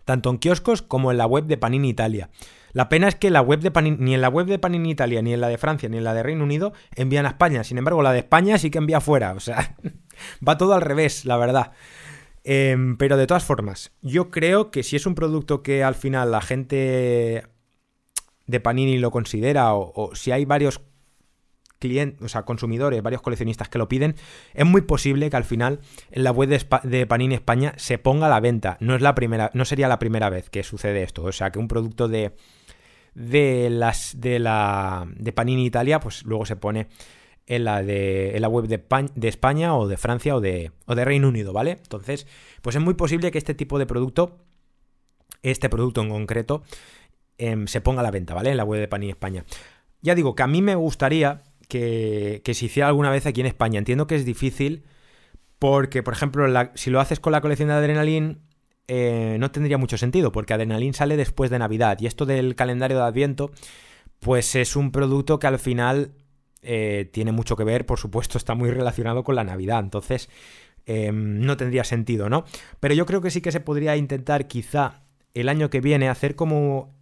Tanto 0.05 0.29
en 0.29 0.39
kioscos 0.39 0.83
como 0.83 1.11
en 1.11 1.17
la 1.19 1.27
web 1.27 1.45
de 1.47 1.57
Panini 1.57 1.89
Italia. 1.89 2.31
La 2.73 2.89
pena 2.89 3.09
es 3.09 3.15
que 3.15 3.31
la 3.31 3.41
web 3.41 3.61
de 3.61 3.71
ni 3.99 4.15
en 4.15 4.21
la 4.21 4.29
web 4.29 4.47
de 4.47 4.59
Panini 4.59 4.91
Italia, 4.91 5.23
ni 5.23 5.33
en 5.33 5.41
la 5.41 5.49
de 5.49 5.59
Francia, 5.59 5.89
ni 5.89 5.99
en 5.99 6.05
la 6.05 6.15
de 6.15 6.23
Reino 6.23 6.45
Unido 6.45 6.73
envían 6.95 7.27
a 7.27 7.31
España. 7.31 7.65
Sin 7.65 7.79
embargo, 7.79 8.03
la 8.03 8.13
de 8.13 8.21
España 8.21 8.59
sí 8.59 8.71
que 8.71 8.79
envía 8.79 9.01
fuera. 9.01 9.33
O 9.33 9.41
sea, 9.41 9.77
va 10.47 10.59
todo 10.59 10.75
al 10.75 10.83
revés, 10.83 11.25
la 11.25 11.37
verdad. 11.37 11.73
Em, 12.45 12.97
pero 12.97 13.17
de 13.17 13.27
todas 13.27 13.45
formas, 13.45 13.93
yo 14.01 14.31
creo 14.31 14.71
que 14.71 14.83
si 14.83 14.97
es 14.97 15.07
un 15.07 15.15
producto 15.15 15.63
que 15.63 15.85
al 15.85 15.95
final 15.95 16.31
la 16.31 16.41
gente 16.41 17.45
de 18.47 18.61
Panini 18.61 18.99
lo 18.99 19.11
considera, 19.11 19.75
o 19.75 20.11
si 20.15 20.33
hay 20.33 20.45
varios 20.45 20.81
clientes, 21.81 22.23
o 22.23 22.29
sea, 22.29 22.43
consumidores, 22.43 23.03
varios 23.03 23.23
coleccionistas 23.23 23.69
que 23.69 23.79
lo 23.79 23.89
piden, 23.89 24.15
es 24.55 24.65
muy 24.65 24.83
posible 24.83 25.29
que 25.31 25.37
al 25.37 25.45
final 25.45 25.81
en 26.13 26.23
la 26.23 26.31
web 26.31 26.49
de, 26.49 27.07
Panini 27.07 27.35
España 27.35 27.75
se 27.77 27.99
ponga 27.99 28.27
a 28.27 28.31
la 28.31 28.39
venta. 28.39 28.77
No 28.81 28.95
es 28.95 29.03
la 29.03 29.17
primera, 29.17 29.51
no 29.55 29.65
sería 29.65 29.89
la 29.89 29.99
primera 29.99 30.31
vez 30.31 30.51
que 30.51 30.63
sucede 30.63 31.03
esto. 31.03 31.25
O 31.25 31.33
sea, 31.33 31.51
que 31.51 31.59
un 31.59 31.67
producto 31.67 32.07
de 32.07 32.33
de 33.15 33.71
las 33.71 34.21
de 34.21 34.39
la 34.39 35.09
de 35.17 35.33
Panini 35.33 35.67
Italia, 35.67 35.99
pues 35.99 36.25
luego 36.25 36.47
se 36.47 36.55
pone 36.55 36.87
en 37.47 37.65
la 37.65 37.83
de 37.83 38.37
en 38.37 38.43
la 38.43 38.49
web 38.49 38.67
de, 38.67 38.81
de 39.17 39.29
España 39.29 39.75
o 39.75 39.89
de 39.89 39.97
Francia 39.97 40.37
o 40.37 40.41
de 40.41 40.71
o 40.87 40.95
de 40.95 41.05
Reino 41.05 41.29
Unido, 41.29 41.53
¿vale? 41.53 41.73
Entonces, 41.73 42.29
pues 42.63 42.77
es 42.77 42.83
muy 42.83 42.95
posible 42.95 43.33
que 43.33 43.39
este 43.39 43.55
tipo 43.55 43.81
de 43.81 43.87
producto 43.87 44.39
este 45.43 45.69
producto 45.69 46.03
en 46.03 46.11
concreto 46.11 46.63
em, 47.39 47.67
se 47.67 47.81
ponga 47.81 48.01
a 48.01 48.03
la 48.05 48.11
venta, 48.11 48.35
¿vale? 48.35 48.51
En 48.51 48.57
la 48.57 48.65
web 48.65 48.81
de 48.81 48.89
Panini 48.89 49.11
España. 49.11 49.45
Ya 50.03 50.15
digo 50.15 50.35
que 50.35 50.43
a 50.43 50.47
mí 50.47 50.63
me 50.63 50.75
gustaría 50.75 51.43
que, 51.71 52.43
se 52.45 52.67
hiciera 52.67 52.89
alguna 52.89 53.11
vez 53.11 53.25
aquí 53.25 53.41
en 53.41 53.47
España. 53.47 53.79
Entiendo 53.79 54.07
que 54.07 54.17
es 54.17 54.27
difícil 54.27 54.85
porque, 55.59 56.03
por 56.03 56.13
ejemplo, 56.13 56.47
si 56.75 56.91
lo 56.91 57.01
haces 57.01 57.21
con 57.21 57.33
la 57.33 57.41
colección 57.41 57.69
de 57.69 57.75
Adrenalin, 57.75 58.41
eh, 58.89 59.37
no 59.41 59.51
tendría 59.51 59.79
mucho 59.79 59.97
sentido, 59.97 60.33
porque 60.33 60.53
Adrenalin 60.53 60.93
sale 60.93 61.17
después 61.17 61.51
de 61.51 61.59
Navidad. 61.59 61.99
Y 62.01 62.07
esto 62.07 62.27
del 62.27 62.55
calendario 62.57 62.99
de 62.99 63.05
Adviento, 63.05 63.53
pues 64.19 64.55
es 64.57 64.77
un 64.77 64.93
producto 64.93 65.39
que 65.39 65.47
al 65.47 65.59
final 65.59 66.13
eh, 66.63 67.09
tiene 67.13 67.33
mucho 67.33 67.57
que 67.57 67.65
ver, 67.65 67.87
por 67.87 67.99
supuesto, 67.99 68.37
está 68.37 68.55
muy 68.55 68.71
relacionado 68.71 69.25
con 69.25 69.37
la 69.37 69.45
Navidad. 69.45 69.81
Entonces, 69.81 70.29
em, 70.87 71.41
no 71.41 71.57
tendría 71.57 71.85
sentido, 71.85 72.29
¿no? 72.29 72.45
Pero 72.81 72.95
yo 72.95 73.07
creo 73.07 73.21
que 73.23 73.31
sí 73.31 73.41
que 73.41 73.53
se 73.53 73.61
podría 73.61 73.97
intentar 73.97 74.49
quizá 74.49 75.03
el 75.35 75.49
año 75.49 75.71
que 75.71 75.81
viene 75.81 76.09
hacer 76.09 76.35
como 76.35 77.00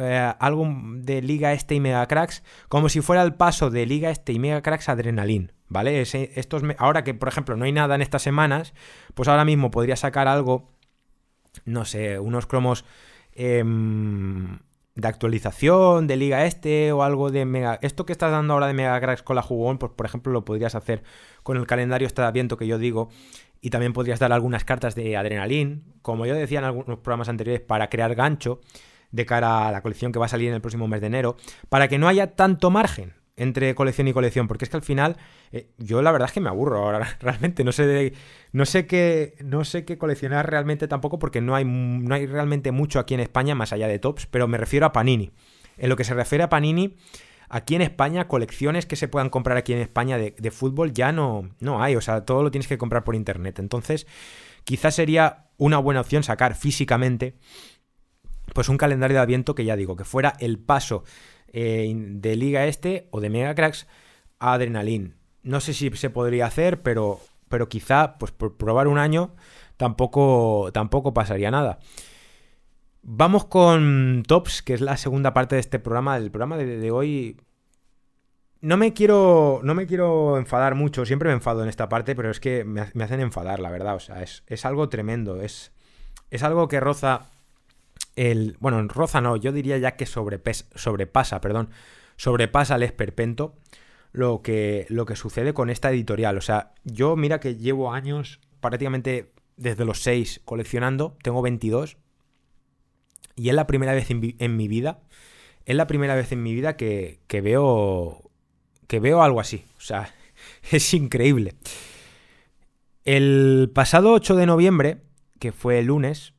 eh, 0.00 0.32
algo 0.38 0.66
de 0.94 1.20
Liga 1.20 1.52
Este 1.52 1.74
y 1.74 1.80
Mega 1.80 2.06
Cracks 2.06 2.42
como 2.68 2.88
si 2.88 3.00
fuera 3.00 3.22
el 3.22 3.34
paso 3.34 3.70
de 3.70 3.84
Liga 3.86 4.10
Este 4.10 4.32
y 4.32 4.38
Mega 4.38 4.62
Cracks 4.62 4.88
a 4.88 4.92
Adrenalin, 4.92 5.52
¿vale? 5.68 6.00
estos, 6.00 6.62
ahora 6.78 7.04
que, 7.04 7.14
por 7.14 7.28
ejemplo, 7.28 7.56
no 7.56 7.64
hay 7.64 7.72
nada 7.72 7.94
en 7.94 8.02
estas 8.02 8.22
semanas, 8.22 8.72
pues 9.14 9.28
ahora 9.28 9.44
mismo 9.44 9.70
podría 9.70 9.96
sacar 9.96 10.26
algo, 10.26 10.70
no 11.64 11.84
sé, 11.84 12.18
unos 12.18 12.46
cromos 12.46 12.84
em, 13.32 14.58
de 14.94 15.08
actualización 15.08 16.06
de 16.06 16.16
Liga 16.16 16.46
Este 16.46 16.92
o 16.92 17.02
algo 17.02 17.30
de 17.30 17.44
Mega... 17.44 17.78
Esto 17.82 18.06
que 18.06 18.12
estás 18.12 18.30
dando 18.30 18.54
ahora 18.54 18.68
de 18.68 18.74
Mega 18.74 18.98
Cracks 19.00 19.22
con 19.22 19.36
la 19.36 19.42
jugón, 19.42 19.78
pues 19.78 19.92
por 19.92 20.06
ejemplo 20.06 20.32
lo 20.32 20.44
podrías 20.44 20.74
hacer 20.74 21.02
con 21.42 21.56
el 21.56 21.66
calendario 21.66 22.06
este 22.06 22.22
de 22.22 22.48
que 22.58 22.66
yo 22.66 22.78
digo 22.78 23.10
y 23.60 23.70
también 23.70 23.92
podrías 23.92 24.18
dar 24.18 24.32
algunas 24.32 24.64
cartas 24.64 24.94
de 24.94 25.16
Adrenalin, 25.16 25.84
como 26.02 26.24
yo 26.24 26.34
decía 26.34 26.60
en 26.60 26.64
algunos 26.64 26.98
programas 27.00 27.28
anteriores, 27.28 27.60
para 27.60 27.90
crear 27.90 28.14
gancho 28.14 28.60
de 29.10 29.26
cara 29.26 29.68
a 29.68 29.72
la 29.72 29.82
colección 29.82 30.12
que 30.12 30.18
va 30.18 30.26
a 30.26 30.28
salir 30.28 30.48
en 30.48 30.54
el 30.54 30.60
próximo 30.60 30.88
mes 30.88 31.00
de 31.00 31.08
enero, 31.08 31.36
para 31.68 31.88
que 31.88 31.98
no 31.98 32.08
haya 32.08 32.34
tanto 32.34 32.70
margen 32.70 33.14
entre 33.36 33.74
colección 33.74 34.06
y 34.06 34.12
colección, 34.12 34.48
porque 34.48 34.66
es 34.66 34.70
que 34.70 34.76
al 34.76 34.82
final 34.82 35.16
eh, 35.50 35.70
yo 35.78 36.02
la 36.02 36.12
verdad 36.12 36.28
es 36.28 36.32
que 36.32 36.40
me 36.40 36.50
aburro 36.50 36.78
ahora, 36.78 37.16
realmente 37.20 37.64
no 37.64 37.72
sé 37.72 38.12
no 38.52 38.66
sé 38.66 38.86
qué 38.86 39.36
no 39.42 39.64
sé 39.64 39.84
qué 39.84 39.96
coleccionar 39.96 40.50
realmente 40.50 40.88
tampoco 40.88 41.18
porque 41.18 41.40
no 41.40 41.54
hay 41.54 41.64
no 41.64 42.14
hay 42.14 42.26
realmente 42.26 42.70
mucho 42.70 42.98
aquí 42.98 43.14
en 43.14 43.20
España 43.20 43.54
más 43.54 43.72
allá 43.72 43.88
de 43.88 43.98
tops, 43.98 44.26
pero 44.26 44.46
me 44.46 44.58
refiero 44.58 44.86
a 44.86 44.92
Panini. 44.92 45.30
En 45.78 45.88
lo 45.88 45.96
que 45.96 46.04
se 46.04 46.12
refiere 46.12 46.44
a 46.44 46.50
Panini 46.50 46.96
aquí 47.48 47.74
en 47.74 47.82
España, 47.82 48.28
colecciones 48.28 48.86
que 48.86 48.96
se 48.96 49.08
puedan 49.08 49.30
comprar 49.30 49.56
aquí 49.56 49.72
en 49.72 49.80
España 49.80 50.18
de, 50.18 50.34
de 50.38 50.50
fútbol 50.50 50.92
ya 50.92 51.10
no, 51.10 51.50
no 51.60 51.82
hay. 51.82 51.96
O 51.96 52.00
sea, 52.00 52.24
todo 52.26 52.42
lo 52.42 52.50
tienes 52.50 52.68
que 52.68 52.78
comprar 52.78 53.04
por 53.04 53.14
internet. 53.14 53.58
Entonces, 53.58 54.06
quizás 54.64 54.94
sería 54.94 55.46
una 55.56 55.78
buena 55.78 56.00
opción 56.00 56.22
sacar 56.22 56.54
físicamente 56.54 57.36
pues 58.60 58.68
un 58.68 58.76
calendario 58.76 59.16
de 59.16 59.22
Adviento 59.22 59.54
que 59.54 59.64
ya 59.64 59.74
digo, 59.74 59.96
que 59.96 60.04
fuera 60.04 60.34
el 60.38 60.58
paso 60.58 61.02
eh, 61.50 61.90
de 61.96 62.36
Liga 62.36 62.66
Este 62.66 63.08
o 63.10 63.22
de 63.22 63.30
Mega 63.30 63.54
Cracks 63.54 63.86
a 64.38 64.52
Adrenalin. 64.52 65.14
No 65.42 65.60
sé 65.62 65.72
si 65.72 65.88
se 65.96 66.10
podría 66.10 66.44
hacer, 66.44 66.82
pero, 66.82 67.20
pero 67.48 67.70
quizá, 67.70 68.18
pues 68.18 68.32
por 68.32 68.58
probar 68.58 68.86
un 68.86 68.98
año, 68.98 69.34
tampoco, 69.78 70.68
tampoco 70.74 71.14
pasaría 71.14 71.50
nada. 71.50 71.78
Vamos 73.00 73.46
con 73.46 74.24
Tops, 74.26 74.60
que 74.60 74.74
es 74.74 74.82
la 74.82 74.98
segunda 74.98 75.32
parte 75.32 75.54
de 75.54 75.62
este 75.62 75.78
programa. 75.78 76.18
El 76.18 76.30
programa 76.30 76.58
de, 76.58 76.90
hoy. 76.90 77.40
No 78.60 78.76
me 78.76 78.92
quiero. 78.92 79.60
No 79.64 79.74
me 79.74 79.86
quiero 79.86 80.36
enfadar 80.36 80.74
mucho. 80.74 81.06
Siempre 81.06 81.30
me 81.30 81.34
enfado 81.34 81.62
en 81.62 81.70
esta 81.70 81.88
parte, 81.88 82.14
pero 82.14 82.30
es 82.30 82.40
que 82.40 82.64
me, 82.64 82.82
hacen 82.82 83.20
enfadar, 83.20 83.58
la 83.58 83.70
verdad. 83.70 83.94
O 83.94 84.00
sea, 84.00 84.22
es, 84.22 84.44
es 84.48 84.66
algo 84.66 84.90
tremendo. 84.90 85.40
Es, 85.40 85.72
es 86.28 86.42
algo 86.42 86.68
que 86.68 86.78
roza 86.78 87.30
el. 88.20 88.56
Bueno, 88.60 88.86
roza 88.88 89.20
no, 89.20 89.36
yo 89.36 89.50
diría 89.50 89.78
ya 89.78 89.96
que 89.96 90.04
sobrepasa, 90.06 91.40
perdón. 91.40 91.70
Sobrepasa 92.16 92.76
el 92.76 92.82
esperpento 92.82 93.54
lo 94.12 94.42
que, 94.42 94.86
lo 94.90 95.06
que 95.06 95.16
sucede 95.16 95.54
con 95.54 95.70
esta 95.70 95.90
editorial. 95.90 96.36
O 96.36 96.42
sea, 96.42 96.74
yo 96.84 97.16
mira 97.16 97.40
que 97.40 97.56
llevo 97.56 97.92
años, 97.92 98.40
prácticamente 98.60 99.32
desde 99.56 99.86
los 99.86 100.02
6 100.02 100.42
coleccionando, 100.44 101.16
tengo 101.22 101.40
22. 101.40 101.96
Y 103.36 103.48
es 103.48 103.54
la 103.54 103.66
primera 103.66 103.94
vez 103.94 104.10
en, 104.10 104.20
mi 104.56 104.68
vida, 104.68 105.00
es 105.64 105.74
la 105.74 105.86
primera 105.86 106.14
vez 106.14 106.30
en 106.32 106.42
mi 106.42 106.52
vida 106.52 106.76
que, 106.76 107.20
que 107.26 107.40
veo, 107.40 108.30
que 108.86 109.00
veo 109.00 109.22
algo 109.22 109.40
así. 109.40 109.64
O 109.78 109.80
sea, 109.80 110.14
es 110.70 110.92
increíble. 110.92 111.54
El 113.06 113.70
pasado 113.74 114.12
8 114.12 114.36
de 114.36 114.44
noviembre, 114.44 114.98
que 115.38 115.52
fue 115.52 115.78
el 115.78 115.86
lunes, 115.86 116.34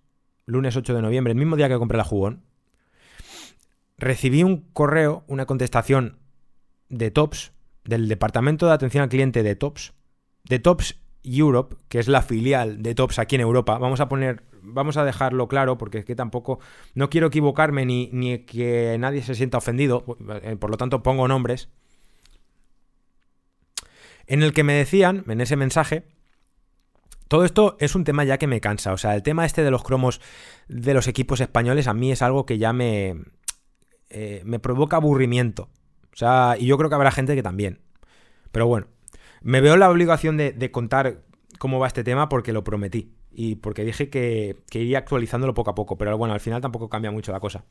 lunes 0.51 0.75
8 0.75 0.93
de 0.93 1.01
noviembre, 1.01 1.31
el 1.31 1.39
mismo 1.39 1.55
día 1.55 1.69
que 1.69 1.77
compré 1.77 1.97
la 1.97 2.03
jugón, 2.03 2.43
recibí 3.97 4.43
un 4.43 4.61
correo, 4.73 5.23
una 5.27 5.45
contestación 5.45 6.17
de 6.89 7.11
Tops, 7.11 7.53
del 7.83 8.07
departamento 8.07 8.67
de 8.67 8.73
atención 8.73 9.03
al 9.03 9.09
cliente 9.09 9.43
de 9.43 9.55
Tops, 9.55 9.93
de 10.43 10.59
Tops 10.59 10.99
Europe, 11.23 11.75
que 11.87 11.99
es 11.99 12.07
la 12.07 12.21
filial 12.21 12.81
de 12.81 12.95
Tops 12.95 13.19
aquí 13.19 13.35
en 13.35 13.41
Europa. 13.41 13.77
Vamos 13.77 13.99
a 13.99 14.09
poner, 14.09 14.43
vamos 14.61 14.97
a 14.97 15.05
dejarlo 15.05 15.47
claro, 15.47 15.77
porque 15.77 15.99
es 15.99 16.05
que 16.05 16.15
tampoco, 16.15 16.59
no 16.95 17.09
quiero 17.09 17.27
equivocarme 17.27 17.85
ni, 17.85 18.09
ni 18.11 18.39
que 18.39 18.97
nadie 18.99 19.21
se 19.21 19.35
sienta 19.35 19.57
ofendido, 19.57 20.03
eh, 20.43 20.55
por 20.57 20.69
lo 20.69 20.77
tanto 20.77 21.03
pongo 21.03 21.27
nombres. 21.27 21.69
En 24.27 24.43
el 24.43 24.53
que 24.53 24.63
me 24.63 24.73
decían, 24.73 25.23
en 25.27 25.41
ese 25.41 25.55
mensaje, 25.55 26.05
todo 27.31 27.45
esto 27.45 27.77
es 27.79 27.95
un 27.95 28.03
tema 28.03 28.25
ya 28.25 28.37
que 28.37 28.45
me 28.45 28.59
cansa. 28.59 28.91
O 28.91 28.97
sea, 28.97 29.15
el 29.15 29.23
tema 29.23 29.45
este 29.45 29.63
de 29.63 29.71
los 29.71 29.83
cromos 29.83 30.19
de 30.67 30.93
los 30.93 31.07
equipos 31.07 31.39
españoles 31.39 31.87
a 31.87 31.93
mí 31.93 32.11
es 32.11 32.21
algo 32.21 32.45
que 32.45 32.57
ya 32.57 32.73
me, 32.73 33.21
eh, 34.09 34.41
me 34.43 34.59
provoca 34.59 34.97
aburrimiento. 34.97 35.69
O 36.11 36.17
sea, 36.17 36.57
y 36.59 36.65
yo 36.65 36.77
creo 36.77 36.89
que 36.89 36.95
habrá 36.95 37.09
gente 37.09 37.33
que 37.33 37.41
también. 37.41 37.79
Pero 38.51 38.67
bueno, 38.67 38.87
me 39.41 39.61
veo 39.61 39.77
la 39.77 39.89
obligación 39.89 40.35
de, 40.35 40.71
contar 40.71 41.21
cómo 41.57 41.79
va 41.79 41.87
este 41.87 42.03
tema 42.03 42.27
porque 42.27 42.51
lo 42.51 42.65
prometí. 42.65 43.15
Y 43.31 43.55
porque 43.55 43.85
dije 43.85 44.09
que, 44.09 44.57
que 44.69 44.79
iría 44.79 44.97
actualizándolo 44.97 45.53
poco 45.53 45.71
a 45.71 45.75
poco. 45.75 45.97
Pero 45.97 46.17
bueno, 46.17 46.33
al 46.33 46.41
final 46.41 46.59
tampoco 46.59 46.89
cambia 46.89 47.11
mucho 47.11 47.31
la 47.31 47.39
cosa. 47.39 47.63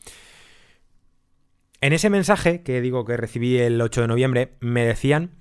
En 1.83 1.93
ese 1.93 2.09
mensaje 2.09 2.63
que 2.63 2.81
digo 2.81 3.05
que 3.05 3.19
recibí 3.19 3.59
el 3.59 3.79
8 3.79 4.01
de 4.01 4.09
noviembre, 4.09 4.57
me 4.61 4.87
decían, 4.87 5.33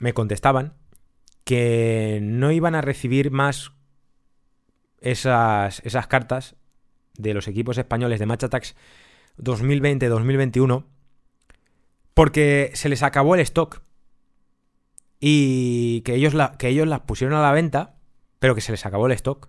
me 0.00 0.12
contestaban, 0.14 0.77
que 1.48 2.18
no 2.20 2.52
iban 2.52 2.74
a 2.74 2.82
recibir 2.82 3.30
más 3.30 3.72
esas, 5.00 5.80
esas 5.82 6.06
cartas 6.06 6.56
de 7.16 7.32
los 7.32 7.48
equipos 7.48 7.78
españoles 7.78 8.20
de 8.20 8.26
Match 8.26 8.44
Attacks 8.44 8.76
2020-2021 9.38 10.84
porque 12.12 12.70
se 12.74 12.90
les 12.90 13.02
acabó 13.02 13.34
el 13.34 13.40
stock 13.40 13.80
y 15.20 16.02
que 16.02 16.16
ellos, 16.16 16.34
que 16.58 16.68
ellos 16.68 16.86
las 16.86 17.00
pusieron 17.00 17.34
a 17.34 17.40
la 17.40 17.52
venta, 17.52 17.96
pero 18.40 18.54
que 18.54 18.60
se 18.60 18.72
les 18.72 18.84
acabó 18.84 19.06
el 19.06 19.12
stock. 19.12 19.48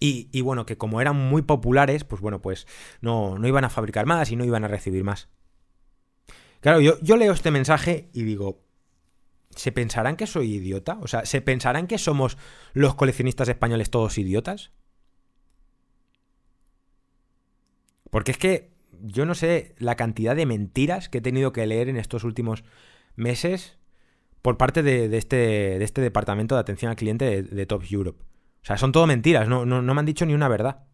Y, 0.00 0.40
bueno, 0.40 0.64
que 0.64 0.78
como 0.78 1.02
eran 1.02 1.16
muy 1.16 1.42
populares, 1.42 2.04
pues 2.04 2.22
bueno, 2.22 2.40
pues 2.40 2.66
no, 3.02 3.38
no, 3.38 3.46
iban 3.46 3.64
a 3.64 3.70
fabricar 3.70 4.06
más 4.06 4.30
y 4.30 4.36
no 4.36 4.46
iban 4.46 4.64
a 4.64 4.68
recibir 4.68 5.04
más. 5.04 5.28
Claro, 6.60 6.80
yo, 6.80 6.98
yo 7.02 7.18
leo 7.18 7.34
este 7.34 7.50
mensaje 7.50 8.08
y 8.14 8.22
digo, 8.22 8.63
¿Se 9.56 9.72
pensarán 9.72 10.16
que 10.16 10.26
soy 10.26 10.54
idiota? 10.54 10.98
O 11.00 11.06
sea, 11.06 11.24
¿se 11.24 11.40
pensarán 11.40 11.86
que 11.86 11.98
somos 11.98 12.36
los 12.72 12.94
coleccionistas 12.94 13.48
españoles 13.48 13.90
todos 13.90 14.18
idiotas? 14.18 14.72
Porque 18.10 18.32
es 18.32 18.38
que 18.38 18.70
yo 19.02 19.26
no 19.26 19.34
sé 19.34 19.74
la 19.78 19.96
cantidad 19.96 20.36
de 20.36 20.46
mentiras 20.46 21.08
que 21.08 21.18
he 21.18 21.22
tenido 21.22 21.52
que 21.52 21.66
leer 21.66 21.88
en 21.88 21.96
estos 21.96 22.24
últimos 22.24 22.64
meses 23.16 23.78
por 24.42 24.56
parte 24.56 24.82
de, 24.82 25.16
este, 25.16 25.82
este, 25.82 26.00
departamento 26.00 26.54
de 26.54 26.60
atención 26.60 26.90
al 26.90 26.96
cliente 26.96 27.42
de, 27.42 27.66
Top 27.66 27.82
Europe. 27.90 28.22
O 28.62 28.66
sea, 28.66 28.76
son 28.76 28.92
todo 28.92 29.06
mentiras, 29.06 29.48
no 29.48 29.64
me 29.66 30.00
han 30.00 30.06
dicho 30.06 30.26
ni 30.26 30.34
una 30.34 30.48
verdad. 30.48 30.84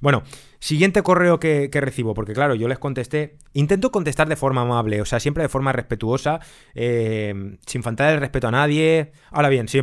Bueno, 0.00 0.22
siguiente 0.58 1.02
correo 1.02 1.40
que, 1.40 1.70
recibo, 1.72 2.14
porque 2.14 2.34
claro, 2.34 2.54
yo 2.54 2.68
les 2.68 2.78
contesté, 2.78 3.36
intento 3.54 3.90
contestar 3.90 4.28
de 4.28 4.36
forma 4.36 4.62
amable, 4.62 5.00
o 5.00 5.04
sea, 5.04 5.20
siempre 5.20 5.42
de 5.42 5.48
forma 5.48 5.72
respetuosa, 5.72 6.40
eh, 6.74 7.56
sin 7.66 7.82
faltar 7.82 8.12
el 8.12 8.20
respeto 8.20 8.48
a 8.48 8.50
nadie. 8.50 9.12
Ahora 9.30 9.48
bien, 9.48 9.68
sí, 9.68 9.80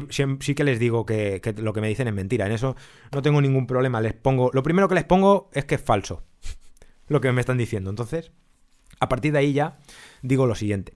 que 0.55 0.63
les 0.63 0.79
digo 0.79 1.05
que, 1.05 1.41
lo 1.57 1.73
que 1.73 1.81
me 1.81 1.87
dicen 1.87 2.07
es 2.07 2.13
mentira, 2.13 2.45
en 2.45 2.51
eso 2.51 2.75
no 3.11 3.21
tengo 3.21 3.41
ningún 3.41 3.65
problema, 3.65 4.01
les 4.01 4.13
pongo, 4.13 4.51
lo 4.53 4.63
primero 4.63 4.87
que 4.87 4.95
les 4.95 5.03
pongo 5.03 5.49
es 5.53 5.65
que 5.65 5.75
es 5.75 5.81
falso, 5.81 6.23
lo 7.07 7.21
que 7.21 7.31
me 7.31 7.41
están 7.41 7.57
diciendo, 7.57 7.89
entonces, 7.89 8.31
a 8.99 9.09
partir 9.09 9.33
de 9.33 9.39
ahí 9.39 9.53
ya 9.53 9.79
digo 10.21 10.45
lo 10.45 10.55
siguiente. 10.55 10.95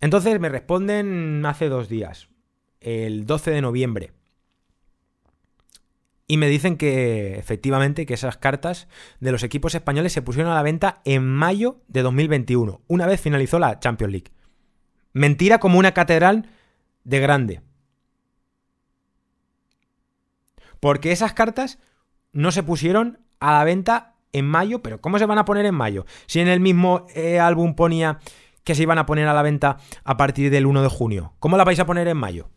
Entonces 0.00 0.38
me 0.38 0.48
responden 0.48 1.44
hace 1.44 1.68
dos 1.68 1.88
días, 1.88 2.28
el 2.80 3.26
12 3.26 3.50
de 3.50 3.62
noviembre. 3.62 4.12
Y 6.30 6.36
me 6.36 6.48
dicen 6.48 6.76
que 6.76 7.38
efectivamente 7.38 8.04
que 8.04 8.12
esas 8.12 8.36
cartas 8.36 8.86
de 9.18 9.32
los 9.32 9.42
equipos 9.42 9.74
españoles 9.74 10.12
se 10.12 10.20
pusieron 10.20 10.52
a 10.52 10.54
la 10.54 10.62
venta 10.62 11.00
en 11.06 11.26
mayo 11.26 11.80
de 11.88 12.02
2021, 12.02 12.82
una 12.86 13.06
vez 13.06 13.18
finalizó 13.18 13.58
la 13.58 13.80
Champions 13.80 14.12
League. 14.12 14.32
Mentira 15.14 15.58
como 15.58 15.78
una 15.78 15.92
catedral 15.92 16.50
de 17.04 17.20
grande. 17.20 17.62
Porque 20.80 21.12
esas 21.12 21.32
cartas 21.32 21.78
no 22.32 22.52
se 22.52 22.62
pusieron 22.62 23.20
a 23.40 23.54
la 23.54 23.64
venta 23.64 24.14
en 24.32 24.46
mayo, 24.46 24.82
pero 24.82 25.00
¿cómo 25.00 25.18
se 25.18 25.24
van 25.24 25.38
a 25.38 25.46
poner 25.46 25.64
en 25.64 25.74
mayo? 25.74 26.04
Si 26.26 26.40
en 26.40 26.48
el 26.48 26.60
mismo 26.60 27.06
eh, 27.14 27.40
álbum 27.40 27.74
ponía 27.74 28.18
que 28.64 28.74
se 28.74 28.82
iban 28.82 28.98
a 28.98 29.06
poner 29.06 29.26
a 29.28 29.32
la 29.32 29.40
venta 29.40 29.78
a 30.04 30.18
partir 30.18 30.50
del 30.50 30.66
1 30.66 30.82
de 30.82 30.88
junio. 30.88 31.32
¿Cómo 31.38 31.56
la 31.56 31.64
vais 31.64 31.80
a 31.80 31.86
poner 31.86 32.06
en 32.06 32.18
mayo? 32.18 32.50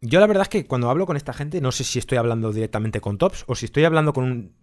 Yo 0.00 0.20
la 0.20 0.28
verdad 0.28 0.42
es 0.42 0.48
que 0.48 0.66
cuando 0.66 0.90
hablo 0.90 1.06
con 1.06 1.16
esta 1.16 1.32
gente 1.32 1.60
no 1.60 1.72
sé 1.72 1.82
si 1.82 1.98
estoy 1.98 2.18
hablando 2.18 2.52
directamente 2.52 3.00
con 3.00 3.18
Tops 3.18 3.44
o 3.48 3.56
si 3.56 3.64
estoy 3.64 3.84
hablando 3.84 4.12
con, 4.12 4.54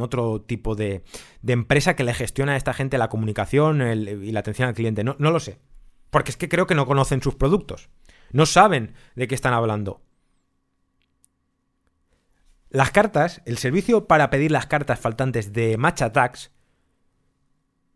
otro 0.00 0.40
tipo 0.42 0.76
de, 0.76 1.02
empresa 1.44 1.96
que 1.96 2.04
le 2.04 2.14
gestiona 2.14 2.52
a 2.52 2.56
esta 2.56 2.72
gente 2.72 2.96
la 2.96 3.08
comunicación 3.08 3.82
y 3.82 4.30
la 4.30 4.40
atención 4.40 4.68
al 4.68 4.74
cliente. 4.74 5.02
No, 5.02 5.16
no 5.18 5.32
lo 5.32 5.40
sé. 5.40 5.58
Porque 6.10 6.30
es 6.30 6.36
que 6.36 6.48
creo 6.48 6.68
que 6.68 6.76
no 6.76 6.86
conocen 6.86 7.22
sus 7.22 7.34
productos. 7.34 7.88
No 8.30 8.46
saben 8.46 8.94
de 9.16 9.26
qué 9.26 9.34
están 9.34 9.54
hablando. 9.54 10.00
Las 12.70 12.92
cartas, 12.92 13.42
el 13.46 13.58
servicio 13.58 14.06
para 14.06 14.30
pedir 14.30 14.52
las 14.52 14.66
cartas 14.66 15.00
faltantes 15.00 15.52
de 15.52 15.76
Match 15.76 16.02
Attacks 16.02 16.52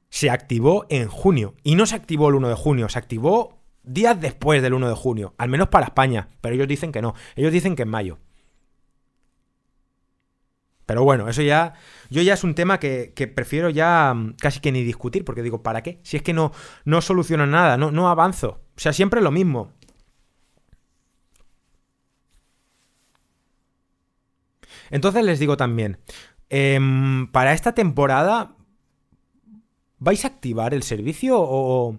se 0.09 0.31
activó 0.31 0.87
en 0.89 1.09
junio. 1.09 1.55
Y 1.63 1.77
no 1.77 1.87
se 1.87 1.95
activó 1.95 2.29
el 2.29 2.35
1 2.35 2.49
de 2.49 2.55
junio, 2.55 2.89
se 2.89 2.99
activó 2.99 3.62
días 3.83 4.21
después 4.21 4.63
del 4.63 4.75
1 4.75 4.89
de 4.89 4.95
junio, 4.95 5.35
al 5.39 5.49
menos 5.49 5.69
para 5.69 5.87
España, 5.87 6.29
pero 6.41 6.55
ellos 6.55 6.69
dicen 6.69 6.93
que 6.93 7.03
no, 7.03 7.15
ellos 7.37 7.53
dicen 7.53 7.77
que 7.77 7.83
en 7.83 7.89
mayo. 7.89 8.19
Pero 10.87 11.05
bueno, 11.05 11.29
eso 11.29 11.43
ya, 11.43 11.75
yo 12.11 12.23
ya 12.23 12.35
es 12.35 12.45
un 12.45 12.55
tema 12.55 12.79
que, 12.79 13.33
prefiero 13.35 13.71
ya 13.71 14.13
mm, 14.15 14.35
casi 14.41 14.61
que 14.61 14.73
ni 14.73 14.83
discutir, 14.83 15.25
porque 15.25 15.43
digo, 15.43 15.63
¿para 15.63 15.83
qué? 15.83 16.01
Si 16.03 16.17
es 16.17 16.23
que 16.23 16.33
no, 16.33 16.53
no 16.85 17.01
soluciona 17.01 17.47
nada, 17.47 17.77
no, 17.77 17.91
no 17.91 18.09
avanzo. 18.09 18.61
O 18.77 18.81
sea, 18.81 18.93
siempre 18.93 19.21
lo 19.21 19.31
mismo. 19.31 19.73
Entonces 24.91 25.25
les 25.25 25.39
digo 25.39 25.57
también, 25.57 25.99
em, 26.51 27.27
para 27.29 27.55
esta 27.55 27.75
temporada, 27.75 28.55
¿vais 29.99 30.25
a 30.25 30.29
activar 30.29 30.75
el 30.75 30.83
servicio 30.83 31.37
o, 31.39 31.99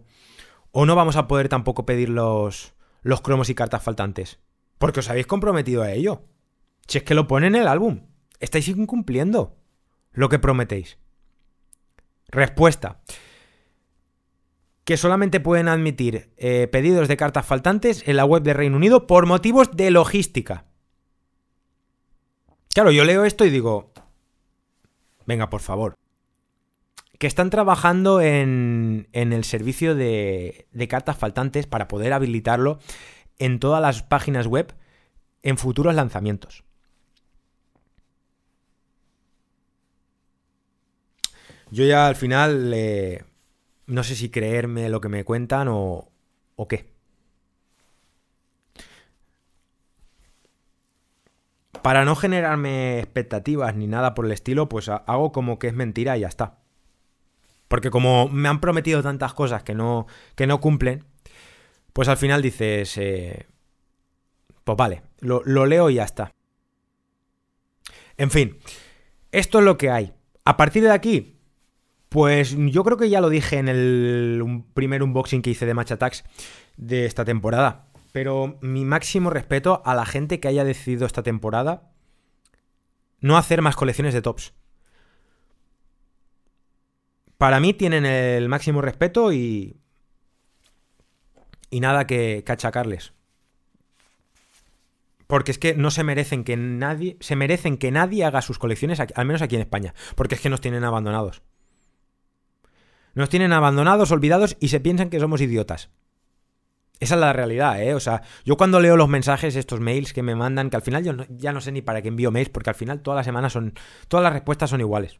¿O 0.76 0.88
no 0.88 0.96
vamos 0.96 1.18
a 1.18 1.28
poder 1.28 1.50
tampoco 1.50 1.86
pedir 1.86 2.10
los, 2.10 2.74
los 3.04 3.22
cromos 3.22 3.48
y 3.52 3.54
cartas 3.54 3.84
faltantes? 3.84 4.40
Porque 4.80 5.02
os 5.02 5.10
habéis 5.10 5.28
comprometido 5.28 5.84
a 5.84 5.92
ello. 5.92 6.24
Si 6.88 6.98
es 6.98 7.04
que 7.04 7.14
lo 7.14 7.28
pone 7.28 7.46
en 7.46 7.56
el 7.56 7.68
álbum. 7.68 8.08
estáis 8.40 8.68
incumpliendo 8.68 9.56
lo 10.14 10.30
que 10.30 10.40
prometéis. 10.40 10.98
Respuesta. 12.28 13.04
Que 14.84 14.98
solamente 14.98 15.40
pueden 15.40 15.68
admitir 15.68 16.34
eh, 16.38 16.68
pedidos 16.72 17.08
de 17.08 17.18
cartas 17.18 17.46
faltantes 17.46 18.08
en 18.08 18.18
la 18.18 18.26
web 18.26 18.42
de 18.42 18.54
Reino 18.54 18.76
Unido 18.76 19.06
por 19.06 19.28
motivos 19.28 19.70
de 19.78 19.92
logística. 19.92 20.66
Claro, 22.74 22.90
yo 22.90 23.06
leo 23.06 23.26
esto 23.26 23.46
y 23.46 23.52
digo, 23.52 23.94
venga, 25.28 25.52
por 25.52 25.62
favor. 25.62 25.94
Que 27.20 27.28
están 27.28 27.50
trabajando 27.50 28.22
en, 28.22 29.08
el 29.14 29.44
servicio 29.44 29.96
de, 29.96 30.68
de 30.72 30.88
cartas 30.88 31.18
faltantes 31.18 31.68
para 31.68 31.88
poder 31.88 32.14
habilitarlo 32.14 32.80
en 33.40 33.60
todas 33.60 33.82
las 33.82 34.04
páginas 34.04 34.48
web 34.48 34.74
en 35.42 35.58
futuros 35.58 35.96
lanzamientos. 35.96 36.64
Yo 41.72 41.86
ya 41.86 42.08
al 42.08 42.16
final 42.16 42.72
eh, 42.74 43.24
no 43.88 44.04
sé 44.04 44.16
si 44.16 44.30
creerme 44.30 44.90
lo 44.90 45.02
que 45.02 45.10
me 45.10 45.24
cuentan 45.24 45.68
o, 45.70 46.12
o 46.56 46.68
qué. 46.68 46.94
Para 51.82 52.06
no 52.06 52.16
generarme 52.16 53.00
expectativas 53.00 53.76
ni 53.76 53.88
nada 53.88 54.14
por 54.14 54.26
el 54.26 54.32
estilo, 54.32 54.70
pues 54.70 54.88
hago 54.88 55.32
como 55.32 55.60
que 55.60 55.68
es 55.68 55.74
mentira 55.74 56.16
y 56.16 56.22
ya 56.22 56.28
está. 56.28 56.63
Porque 57.74 57.90
como 57.90 58.30
me 58.30 58.50
han 58.50 58.62
prometido 58.62 59.02
tantas 59.02 59.34
cosas 59.34 59.64
que 59.64 59.74
no, 59.74 60.06
que 60.36 60.46
no 60.46 60.62
cumplen, 60.62 61.06
pues 61.92 62.08
al 62.08 62.18
final 62.18 62.44
dices, 62.44 62.96
eh, 63.00 63.48
pues 64.64 64.78
vale, 64.78 65.02
lo, 65.22 65.42
lo 65.44 65.66
leo 65.66 65.90
y 65.90 65.96
ya 65.96 66.04
está. 66.04 66.32
En 68.16 68.30
fin, 68.30 68.60
esto 69.32 69.58
es 69.58 69.66
lo 69.66 69.80
que 69.80 69.90
hay. 69.90 70.14
A 70.46 70.56
partir 70.56 70.84
de 70.84 70.92
aquí, 70.92 71.40
pues 72.10 72.56
yo 72.56 72.84
creo 72.84 72.98
que 72.98 73.10
ya 73.10 73.22
lo 73.22 73.30
dije 73.32 73.58
en 73.58 73.68
el 73.68 74.64
primer 74.76 75.02
unboxing 75.02 75.42
que 75.42 75.50
hice 75.50 75.66
de 75.66 75.74
Match 75.74 75.94
Attacks 75.94 76.26
de 76.78 77.08
esta 77.08 77.26
temporada. 77.26 77.88
Pero 78.12 78.60
mi 78.62 78.86
máximo 78.86 79.32
respeto 79.32 79.82
a 79.84 79.96
la 79.96 80.06
gente 80.06 80.40
que 80.40 80.48
haya 80.48 80.64
decidido 80.64 81.08
esta 81.08 81.24
temporada 81.24 81.92
no 83.20 83.36
hacer 83.36 83.64
más 83.64 83.76
colecciones 83.76 84.14
de 84.14 84.22
tops. 84.22 84.54
Para 87.44 87.60
mí 87.60 87.74
tienen 87.74 88.06
el 88.06 88.48
máximo 88.48 88.82
respeto 88.82 89.34
y. 89.34 89.76
Y 91.70 91.82
nada 91.82 92.08
que, 92.08 92.42
cachacarles. 92.46 93.12
Porque 95.28 95.52
es 95.52 95.60
que 95.60 95.76
no 95.76 95.92
se 95.92 96.06
merecen 96.06 96.46
que 96.46 96.56
nadie. 96.56 97.18
Se 97.20 97.36
merecen 97.36 97.76
que 97.76 97.92
nadie 97.92 98.24
haga 98.24 98.42
sus 98.42 98.60
colecciones, 98.60 99.02
al 99.02 99.26
menos 99.26 99.42
aquí 99.42 99.56
en 99.56 99.62
España. 99.62 99.94
Porque 100.16 100.36
es 100.36 100.42
que 100.42 100.50
nos 100.50 100.62
tienen 100.62 100.86
abandonados. 100.86 101.42
Nos 103.14 103.28
tienen 103.28 103.52
abandonados, 103.52 104.12
olvidados 104.12 104.56
y 104.62 104.70
se 104.70 104.80
piensan 104.80 105.10
que 105.10 105.20
somos 105.20 105.42
idiotas. 105.42 105.90
Esa 107.02 107.16
es 107.16 107.20
la 107.20 107.34
realidad, 107.34 107.84
¿eh? 107.84 107.94
O 107.94 108.00
sea, 108.00 108.22
yo 108.46 108.56
cuando 108.56 108.80
leo 108.80 108.96
los 108.96 109.10
mensajes, 109.10 109.58
estos 109.58 109.82
mails 109.82 110.14
que 110.14 110.24
me 110.24 110.36
mandan, 110.36 110.70
que 110.70 110.78
al 110.78 110.82
final 110.82 111.04
yo 111.04 111.14
ya 111.28 111.52
no 111.52 111.60
sé 111.60 111.74
ni 111.74 111.82
para 111.82 112.02
qué 112.02 112.08
envío 112.08 112.32
mails, 112.32 112.48
porque 112.48 112.70
al 112.70 112.78
final 112.78 113.02
todas 113.02 113.18
las 113.18 113.26
semanas 113.26 113.52
son. 113.52 113.74
Todas 114.08 114.24
las 114.24 114.32
respuestas 114.32 114.70
son 114.70 114.80
iguales. 114.80 115.20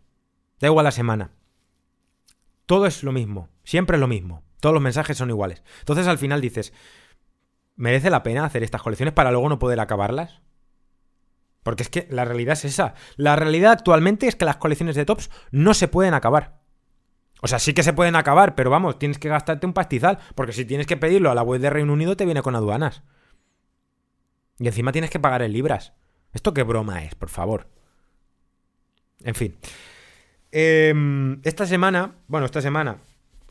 Da 0.62 0.70
igual 0.70 0.86
la 0.86 0.92
semana. 0.92 1.32
Todo 2.66 2.86
es 2.86 3.04
lo 3.04 3.12
mismo. 3.12 3.50
Siempre 3.64 3.98
es 3.98 4.02
lo 4.02 4.08
mismo. 4.08 4.44
Todos 4.60 4.74
los 4.74 4.82
mensajes 4.82 5.18
son 5.18 5.30
iguales. 5.30 5.64
Entonces 5.80 6.08
al 6.08 6.18
final 6.18 6.42
dices. 6.42 6.74
¿Merece 7.76 8.10
la 8.10 8.24
pena 8.24 8.46
hacer 8.46 8.64
estas 8.64 8.82
colecciones 8.84 9.14
para 9.14 9.32
luego 9.32 9.50
no 9.50 9.60
poder 9.60 9.80
acabarlas? 9.80 10.42
Porque 11.64 11.84
es 11.84 11.90
que 11.90 12.08
la 12.10 12.26
realidad 12.26 12.54
es 12.54 12.66
esa. 12.66 12.94
La 13.16 13.36
realidad 13.36 13.72
actualmente 13.72 14.28
es 14.28 14.36
que 14.36 14.46
las 14.46 14.58
colecciones 14.58 14.96
de 14.96 15.06
tops 15.06 15.32
no 15.52 15.74
se 15.74 15.88
pueden 15.88 16.14
acabar. 16.14 16.62
O 17.42 17.48
sea, 17.48 17.60
sí 17.60 17.74
que 17.74 17.84
se 17.84 17.94
pueden 17.94 18.16
acabar, 18.16 18.56
pero 18.56 18.70
vamos, 18.70 19.00
tienes 19.00 19.18
que 19.18 19.28
gastarte 19.28 19.66
un 19.66 19.74
pastizal, 19.74 20.20
porque 20.36 20.54
si 20.54 20.66
tienes 20.66 20.88
que 20.88 20.98
pedirlo 20.98 21.32
a 21.32 21.36
la 21.36 21.42
web 21.42 21.60
de 21.60 21.70
Reino 21.70 21.92
Unido 21.92 22.16
te 22.16 22.26
viene 22.26 22.42
con 22.42 22.56
aduanas. 22.56 23.04
Y 24.60 24.68
encima 24.68 24.92
tienes 24.92 25.10
que 25.10 25.20
pagar 25.20 25.42
en 25.42 25.52
libras. 25.52 25.94
¿Esto 26.32 26.54
qué 26.54 26.64
broma 26.64 27.04
es, 27.04 27.16
por 27.16 27.30
favor? 27.30 27.68
En 29.24 29.36
fin. 29.36 29.58
Em, 30.56 31.42
esta 31.44 31.66
semana, 31.66 32.16
bueno, 32.28 32.46
esta 32.46 32.62
semana, 32.62 32.98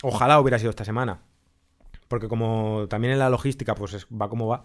ojalá 0.03 0.39
hubiera 0.41 0.59
sido 0.59 0.71
esta 0.71 0.85
semana, 0.85 1.21
porque 2.07 2.29
como 2.29 2.87
también 2.89 3.13
en 3.13 3.19
la 3.19 3.29
logística, 3.29 3.75
pues 3.75 4.07
va 4.07 4.29
como 4.29 4.47
va. 4.47 4.65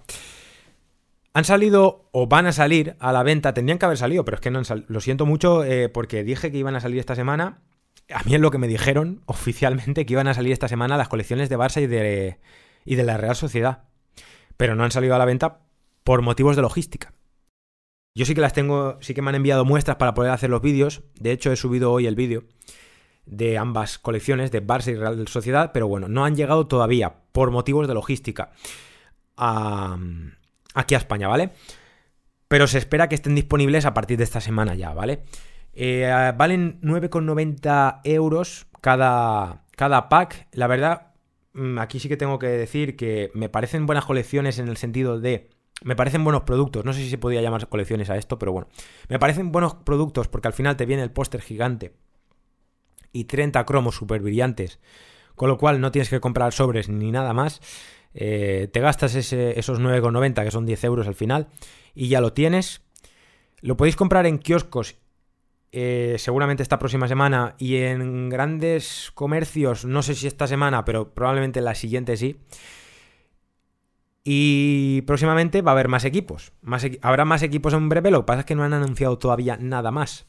Han 1.33 1.45
salido 1.45 2.09
o 2.11 2.27
van 2.27 2.45
a 2.45 2.51
salir 2.51 2.95
a 2.99 3.11
la 3.11 3.23
venta, 3.23 3.53
tendrían 3.53 3.79
que 3.79 3.85
haber 3.85 3.97
salido, 3.97 4.23
pero 4.23 4.35
es 4.35 4.41
que 4.41 4.51
no 4.51 4.59
han 4.59 4.65
salido. 4.65 4.87
Lo 4.89 5.01
siento 5.01 5.25
mucho 5.25 5.63
eh, 5.63 5.89
porque 5.89 6.23
dije 6.23 6.51
que 6.51 6.57
iban 6.57 6.75
a 6.75 6.79
salir 6.79 6.99
esta 6.99 7.15
semana 7.15 7.61
a 8.13 8.23
mí 8.23 8.35
es 8.35 8.41
lo 8.41 8.51
que 8.51 8.57
me 8.57 8.67
dijeron 8.67 9.21
oficialmente 9.25 10.05
que 10.05 10.13
iban 10.13 10.27
a 10.27 10.33
salir 10.33 10.51
esta 10.51 10.67
semana 10.67 10.97
las 10.97 11.09
colecciones 11.09 11.49
de 11.49 11.57
Barça 11.57 11.81
y 11.81 11.87
de, 11.87 12.39
y 12.85 12.95
de 12.95 13.03
la 13.03 13.17
Real 13.17 13.35
Sociedad. 13.35 13.83
Pero 14.55 14.75
no 14.75 14.83
han 14.83 14.91
salido 14.91 15.15
a 15.15 15.19
la 15.19 15.25
venta 15.25 15.59
por 16.03 16.21
motivos 16.21 16.55
de 16.55 16.61
logística. 16.61 17.13
Yo 18.17 18.25
sí 18.25 18.33
que 18.33 18.41
las 18.41 18.53
tengo, 18.53 18.97
sí 18.99 19.13
que 19.13 19.21
me 19.21 19.29
han 19.29 19.35
enviado 19.35 19.63
muestras 19.63 19.97
para 19.97 20.15
poder 20.15 20.31
hacer 20.31 20.49
los 20.49 20.59
vídeos. 20.59 21.03
De 21.19 21.31
hecho, 21.31 21.51
he 21.51 21.55
subido 21.55 21.91
hoy 21.91 22.07
el 22.07 22.15
vídeo 22.15 22.45
de 23.27 23.59
ambas 23.59 23.99
colecciones, 23.99 24.49
de 24.49 24.65
Barça 24.65 24.91
y 24.91 24.95
Real 24.95 25.27
Sociedad, 25.27 25.69
pero 25.71 25.87
bueno, 25.87 26.07
no 26.07 26.25
han 26.25 26.35
llegado 26.35 26.65
todavía 26.65 27.17
por 27.31 27.51
motivos 27.51 27.87
de 27.87 27.93
logística 27.93 28.49
aquí 29.35 30.95
a 30.95 30.97
España, 30.97 31.27
¿vale? 31.27 31.51
Pero 32.47 32.65
se 32.65 32.79
espera 32.79 33.07
que 33.07 33.13
estén 33.13 33.35
disponibles 33.35 33.85
a 33.85 33.93
partir 33.93 34.17
de 34.17 34.23
esta 34.23 34.41
semana 34.41 34.73
ya, 34.73 34.95
¿vale? 34.95 35.21
Eh, 35.73 36.33
valen 36.35 36.81
9,90 36.81 38.01
euros 38.03 38.65
cada, 38.81 39.63
cada 39.75 40.09
pack. 40.09 40.47
La 40.53 40.65
verdad, 40.65 41.11
mm, 41.53 41.77
aquí 41.77 41.99
sí 41.99 42.09
que 42.09 42.17
tengo 42.17 42.39
que 42.39 42.47
decir 42.47 42.95
que 42.95 43.29
me 43.35 43.47
parecen 43.47 43.85
buenas 43.85 44.05
colecciones 44.05 44.57
en 44.57 44.69
el 44.69 44.77
sentido 44.77 45.19
de... 45.19 45.51
Me 45.83 45.95
parecen 45.95 46.23
buenos 46.23 46.43
productos, 46.43 46.85
no 46.85 46.93
sé 46.93 47.01
si 47.01 47.09
se 47.09 47.17
podía 47.17 47.41
llamar 47.41 47.67
colecciones 47.69 48.09
a 48.09 48.17
esto, 48.17 48.39
pero 48.39 48.51
bueno. 48.51 48.67
Me 49.09 49.19
parecen 49.19 49.51
buenos 49.51 49.75
productos 49.75 50.27
porque 50.27 50.47
al 50.47 50.53
final 50.53 50.75
te 50.75 50.85
viene 50.85 51.03
el 51.03 51.11
póster 51.11 51.41
gigante 51.41 51.93
y 53.11 53.25
30 53.25 53.65
cromos 53.65 53.95
super 53.95 54.21
brillantes, 54.21 54.79
con 55.35 55.49
lo 55.49 55.57
cual 55.57 55.79
no 55.79 55.91
tienes 55.91 56.09
que 56.09 56.19
comprar 56.19 56.53
sobres 56.53 56.89
ni 56.89 57.11
nada 57.11 57.33
más. 57.33 57.61
Eh, 58.13 58.69
te 58.71 58.79
gastas 58.79 59.13
esos 59.15 59.79
9,90 59.79 60.43
que 60.43 60.51
son 60.51 60.65
10 60.65 60.83
euros 60.85 61.07
al 61.07 61.15
final 61.15 61.47
y 61.93 62.07
ya 62.07 62.21
lo 62.21 62.33
tienes. 62.33 62.81
Lo 63.61 63.77
podéis 63.77 63.95
comprar 63.95 64.25
en 64.25 64.39
kioscos 64.39 64.95
eh, 65.71 66.15
seguramente 66.17 66.63
esta 66.63 66.79
próxima 66.79 67.07
semana 67.07 67.55
y 67.57 67.75
en 67.77 68.29
grandes 68.29 69.11
comercios, 69.13 69.85
no 69.85 70.01
sé 70.01 70.15
si 70.15 70.25
esta 70.25 70.47
semana, 70.47 70.85
pero 70.85 71.13
probablemente 71.13 71.61
la 71.61 71.75
siguiente 71.75 72.17
sí. 72.17 72.39
Y 74.29 75.03
próximamente 75.03 75.61
va 75.61 75.71
a 75.71 75.75
haber 75.75 75.87
más 75.87 76.03
equipos. 76.03 76.51
Habrá 77.01 77.23
más 77.23 77.43
equipos 77.43 77.73
en 77.73 77.87
breve, 77.87 78.11
lo 78.11 78.19
que 78.19 78.25
pasa 78.25 78.39
es 78.41 78.45
que 78.45 78.55
no 78.55 78.65
han 78.65 78.73
anunciado 78.73 79.17
todavía 79.17 79.55
nada 79.55 79.89
más. 79.89 80.27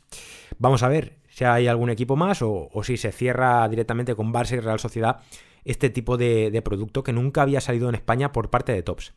Vamos 0.56 0.84
a 0.84 0.88
ver 0.88 1.18
si 1.28 1.42
hay 1.42 1.66
algún 1.66 1.90
equipo 1.90 2.14
más 2.14 2.38
o, 2.40 2.70
si 2.84 2.96
se 2.96 3.10
cierra 3.10 3.68
directamente 3.68 4.14
con 4.14 4.32
Barça 4.32 4.52
y 4.52 4.60
Real 4.60 4.78
Sociedad 4.78 5.22
este 5.64 5.90
tipo 5.90 6.16
de, 6.16 6.52
de, 6.52 6.62
producto 6.62 7.02
que 7.02 7.12
nunca 7.12 7.42
había 7.42 7.60
salido 7.60 7.88
en 7.88 7.96
España 7.96 8.30
por 8.30 8.50
parte 8.50 8.70
de 8.70 8.84
Tops. 8.84 9.14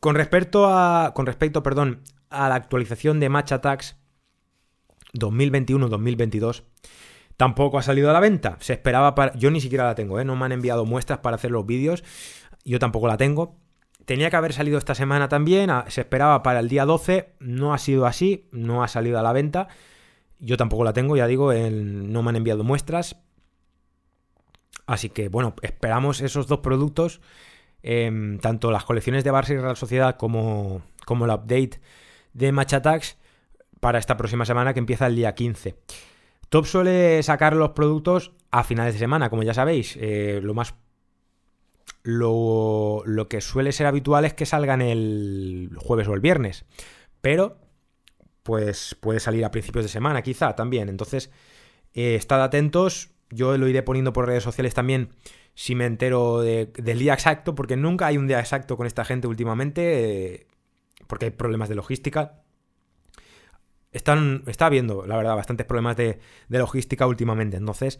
Con 0.00 0.14
respecto 0.14 0.66
a. 0.66 1.12
Con 1.14 1.26
respecto, 1.26 1.62
perdón, 1.62 2.00
a 2.30 2.48
la 2.48 2.54
actualización 2.54 3.20
de 3.20 3.28
Match 3.28 3.52
Attacks 3.52 3.96
2021-2022 5.18 6.64
tampoco 7.40 7.78
ha 7.78 7.82
salido 7.82 8.10
a 8.10 8.12
la 8.12 8.20
venta. 8.20 8.58
Se 8.60 8.74
esperaba 8.74 9.14
para... 9.14 9.32
Yo 9.32 9.50
ni 9.50 9.62
siquiera 9.62 9.86
la 9.86 9.94
tengo, 9.94 10.20
¿eh? 10.20 10.26
No 10.26 10.36
me 10.36 10.44
han 10.44 10.52
enviado 10.52 10.84
muestras 10.84 11.20
para 11.20 11.36
hacer 11.36 11.50
los 11.50 11.64
vídeos. 11.64 12.04
Yo 12.64 12.78
tampoco 12.78 13.06
la 13.08 13.16
tengo. 13.16 13.56
Tenía 14.04 14.30
que 14.30 14.36
haber 14.36 14.52
salido 14.52 14.78
esta 14.78 14.94
semana 14.94 15.28
también. 15.28 15.70
Se 15.88 16.02
esperaba 16.02 16.42
para 16.42 16.60
el 16.60 16.68
día 16.68 16.84
12. 16.84 17.34
No 17.40 17.74
ha 17.74 17.78
sido 17.78 18.06
así. 18.06 18.48
No 18.52 18.82
ha 18.82 18.88
salido 18.88 19.18
a 19.18 19.22
la 19.22 19.32
venta. 19.32 19.68
Yo 20.38 20.56
tampoco 20.56 20.84
la 20.84 20.94
tengo, 20.94 21.16
ya 21.16 21.26
digo, 21.26 21.52
no 21.52 22.22
me 22.22 22.30
han 22.30 22.36
enviado 22.36 22.64
muestras. 22.64 23.16
Así 24.86 25.10
que, 25.10 25.28
bueno, 25.28 25.54
esperamos 25.62 26.22
esos 26.22 26.46
dos 26.46 26.60
productos. 26.60 27.20
Em, 27.82 28.38
tanto 28.38 28.70
las 28.70 28.84
colecciones 28.84 29.22
de 29.24 29.32
Barça 29.32 29.50
y 29.50 29.58
Real 29.58 29.76
Sociedad 29.76 30.16
como, 30.16 30.82
como 31.06 31.24
el 31.24 31.30
update 31.30 31.80
de 32.32 32.52
Match 32.52 32.74
Attacks 32.74 33.16
para 33.80 33.98
esta 33.98 34.16
próxima 34.16 34.44
semana 34.44 34.74
que 34.74 34.80
empieza 34.80 35.06
el 35.06 35.16
día 35.16 35.34
15. 35.34 35.76
Top 36.48 36.66
suele 36.66 37.22
sacar 37.22 37.54
los 37.54 37.70
productos 37.70 38.32
a 38.50 38.64
finales 38.64 38.94
de 38.94 39.00
semana, 39.00 39.30
como 39.30 39.42
ya 39.42 39.54
sabéis. 39.54 39.96
Eh, 40.00 40.40
lo 40.42 40.54
más. 40.54 40.74
Lo, 42.02 43.02
lo, 43.04 43.28
que 43.28 43.40
suele 43.40 43.72
ser 43.72 43.86
habitual 43.86 44.24
es 44.24 44.32
que 44.34 44.46
salgan 44.46 44.80
el 44.80 45.70
jueves 45.76 46.08
o 46.08 46.14
el 46.14 46.20
viernes. 46.20 46.64
Pero, 47.20 47.58
pues 48.42 48.96
puede 48.98 49.20
salir 49.20 49.44
a 49.44 49.50
principios 49.50 49.84
de 49.84 49.90
semana, 49.90 50.22
quizá 50.22 50.56
también. 50.56 50.88
Entonces, 50.88 51.30
eh, 51.94 52.14
estad 52.14 52.42
atentos. 52.42 53.10
Yo 53.30 53.56
lo 53.58 53.68
iré 53.68 53.82
poniendo 53.82 54.12
por 54.12 54.26
redes 54.26 54.42
sociales 54.42 54.74
también 54.74 55.10
si 55.54 55.74
me 55.74 55.86
entero 55.86 56.40
del 56.40 56.98
día 56.98 57.12
exacto, 57.12 57.54
porque 57.54 57.76
nunca 57.76 58.06
hay 58.06 58.16
un 58.16 58.26
día 58.26 58.40
exacto 58.40 58.76
con 58.76 58.86
esta 58.86 59.04
gente 59.04 59.26
últimamente, 59.26 60.34
eh, 60.34 60.46
porque 61.06 61.26
hay 61.26 61.30
problemas 61.32 61.68
de 61.68 61.74
logística. 61.74 62.42
están, 63.92 64.44
está 64.46 64.66
habiendo, 64.66 65.06
la 65.06 65.16
verdad, 65.16 65.36
bastantes 65.36 65.66
problemas 65.66 65.96
de, 65.96 66.18
logística 66.48 67.06
últimamente. 67.06 67.56
Entonces, 67.56 67.98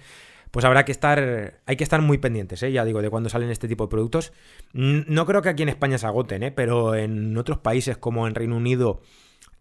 pues 0.50 0.64
habrá 0.64 0.84
que 0.84 0.92
estar, 0.92 1.60
hay 1.66 1.76
que 1.76 1.84
estar 1.84 2.02
muy 2.02 2.18
pendientes, 2.18 2.62
¿eh? 2.62 2.72
ya 2.72 2.84
digo, 2.84 3.02
de 3.02 3.10
cuando 3.10 3.28
salen 3.28 3.50
este 3.50 3.68
tipo 3.68 3.84
de 3.84 3.90
productos. 3.90 4.32
No 4.72 5.26
creo 5.26 5.42
que 5.42 5.48
aquí 5.48 5.62
en 5.62 5.68
España 5.68 5.98
se 5.98 6.06
agoten, 6.06 6.42
¿eh? 6.42 6.50
pero 6.50 6.94
en 6.94 7.36
otros 7.36 7.58
países 7.58 7.96
como 7.96 8.26
en 8.26 8.34
Reino 8.34 8.56
Unido 8.56 9.00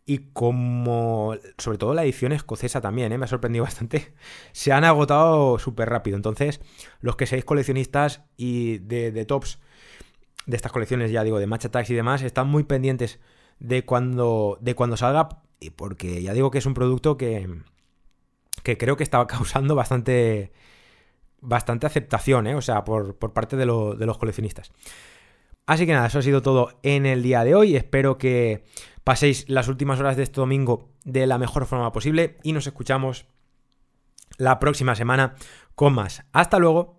y 0.10 0.32
como, 0.34 1.36
sobre 1.60 1.78
todo 1.78 1.94
la 1.94 2.04
edición 2.04 2.32
escocesa 2.32 2.82
también, 2.82 3.12
¿eh? 3.12 3.20
me 3.20 3.26
ha 3.26 3.28
sorprendido 3.28 3.64
bastante, 3.66 4.14
se 4.52 4.72
han 4.72 4.84
agotado 4.84 5.60
súper 5.60 5.88
rápido. 5.88 6.18
Entonces, 6.18 6.62
los 7.00 7.16
que 7.16 7.28
seáis 7.28 7.46
coleccionistas 7.46 8.24
y 8.36 8.80
de, 8.80 9.26
tops 9.26 9.60
de 10.48 10.56
estas 10.56 10.72
colecciones, 10.72 11.12
ya 11.12 11.24
digo, 11.24 11.38
de 11.38 11.46
Match 11.46 11.66
Attacks 11.66 11.92
y 11.92 11.94
demás, 11.94 12.24
están 12.24 12.48
muy 12.48 12.64
pendientes 12.64 13.20
de 13.60 13.86
cuando, 13.86 14.58
de 14.62 14.74
cuando 14.74 14.98
salga, 14.98 15.30
porque 15.76 16.24
ya 16.24 16.34
digo 16.34 16.50
que 16.50 16.58
es 16.58 16.66
un 16.66 16.74
producto 16.74 17.16
que, 17.16 17.48
que 18.64 18.80
creo 18.80 18.98
que 18.98 19.04
está 19.04 19.28
causando 19.28 19.76
bastante, 19.76 20.52
bastante 21.42 21.88
aceptación, 21.88 22.48
¿eh? 22.48 22.56
o 22.56 22.62
sea, 22.62 22.84
por, 22.84 23.18
parte 23.34 23.56
de, 23.56 23.66
de 23.66 24.06
los 24.06 24.18
coleccionistas. 24.18 24.72
Así 25.66 25.86
que 25.86 25.94
nada, 25.94 26.08
eso 26.08 26.20
ha 26.20 26.24
sido 26.24 26.42
todo 26.42 26.80
en 26.82 27.06
el 27.06 27.22
día 27.22 27.44
de 27.44 27.54
hoy. 27.54 27.76
Espero 27.76 28.18
que 28.18 28.66
paséis 29.04 29.48
las 29.48 29.68
últimas 29.68 30.00
horas 30.00 30.18
de 30.18 30.24
este 30.24 30.42
domingo 30.42 30.90
de 31.04 31.28
la 31.28 31.38
mejor 31.38 31.66
forma 31.66 31.92
posible 31.92 32.38
y 32.44 32.54
nos 32.54 32.68
escuchamos 32.68 33.28
la 34.38 34.60
próxima 34.60 34.96
semana 34.96 35.36
con 35.76 35.94
más. 35.94 36.24
Hasta 36.32 36.60
luego. 36.60 36.99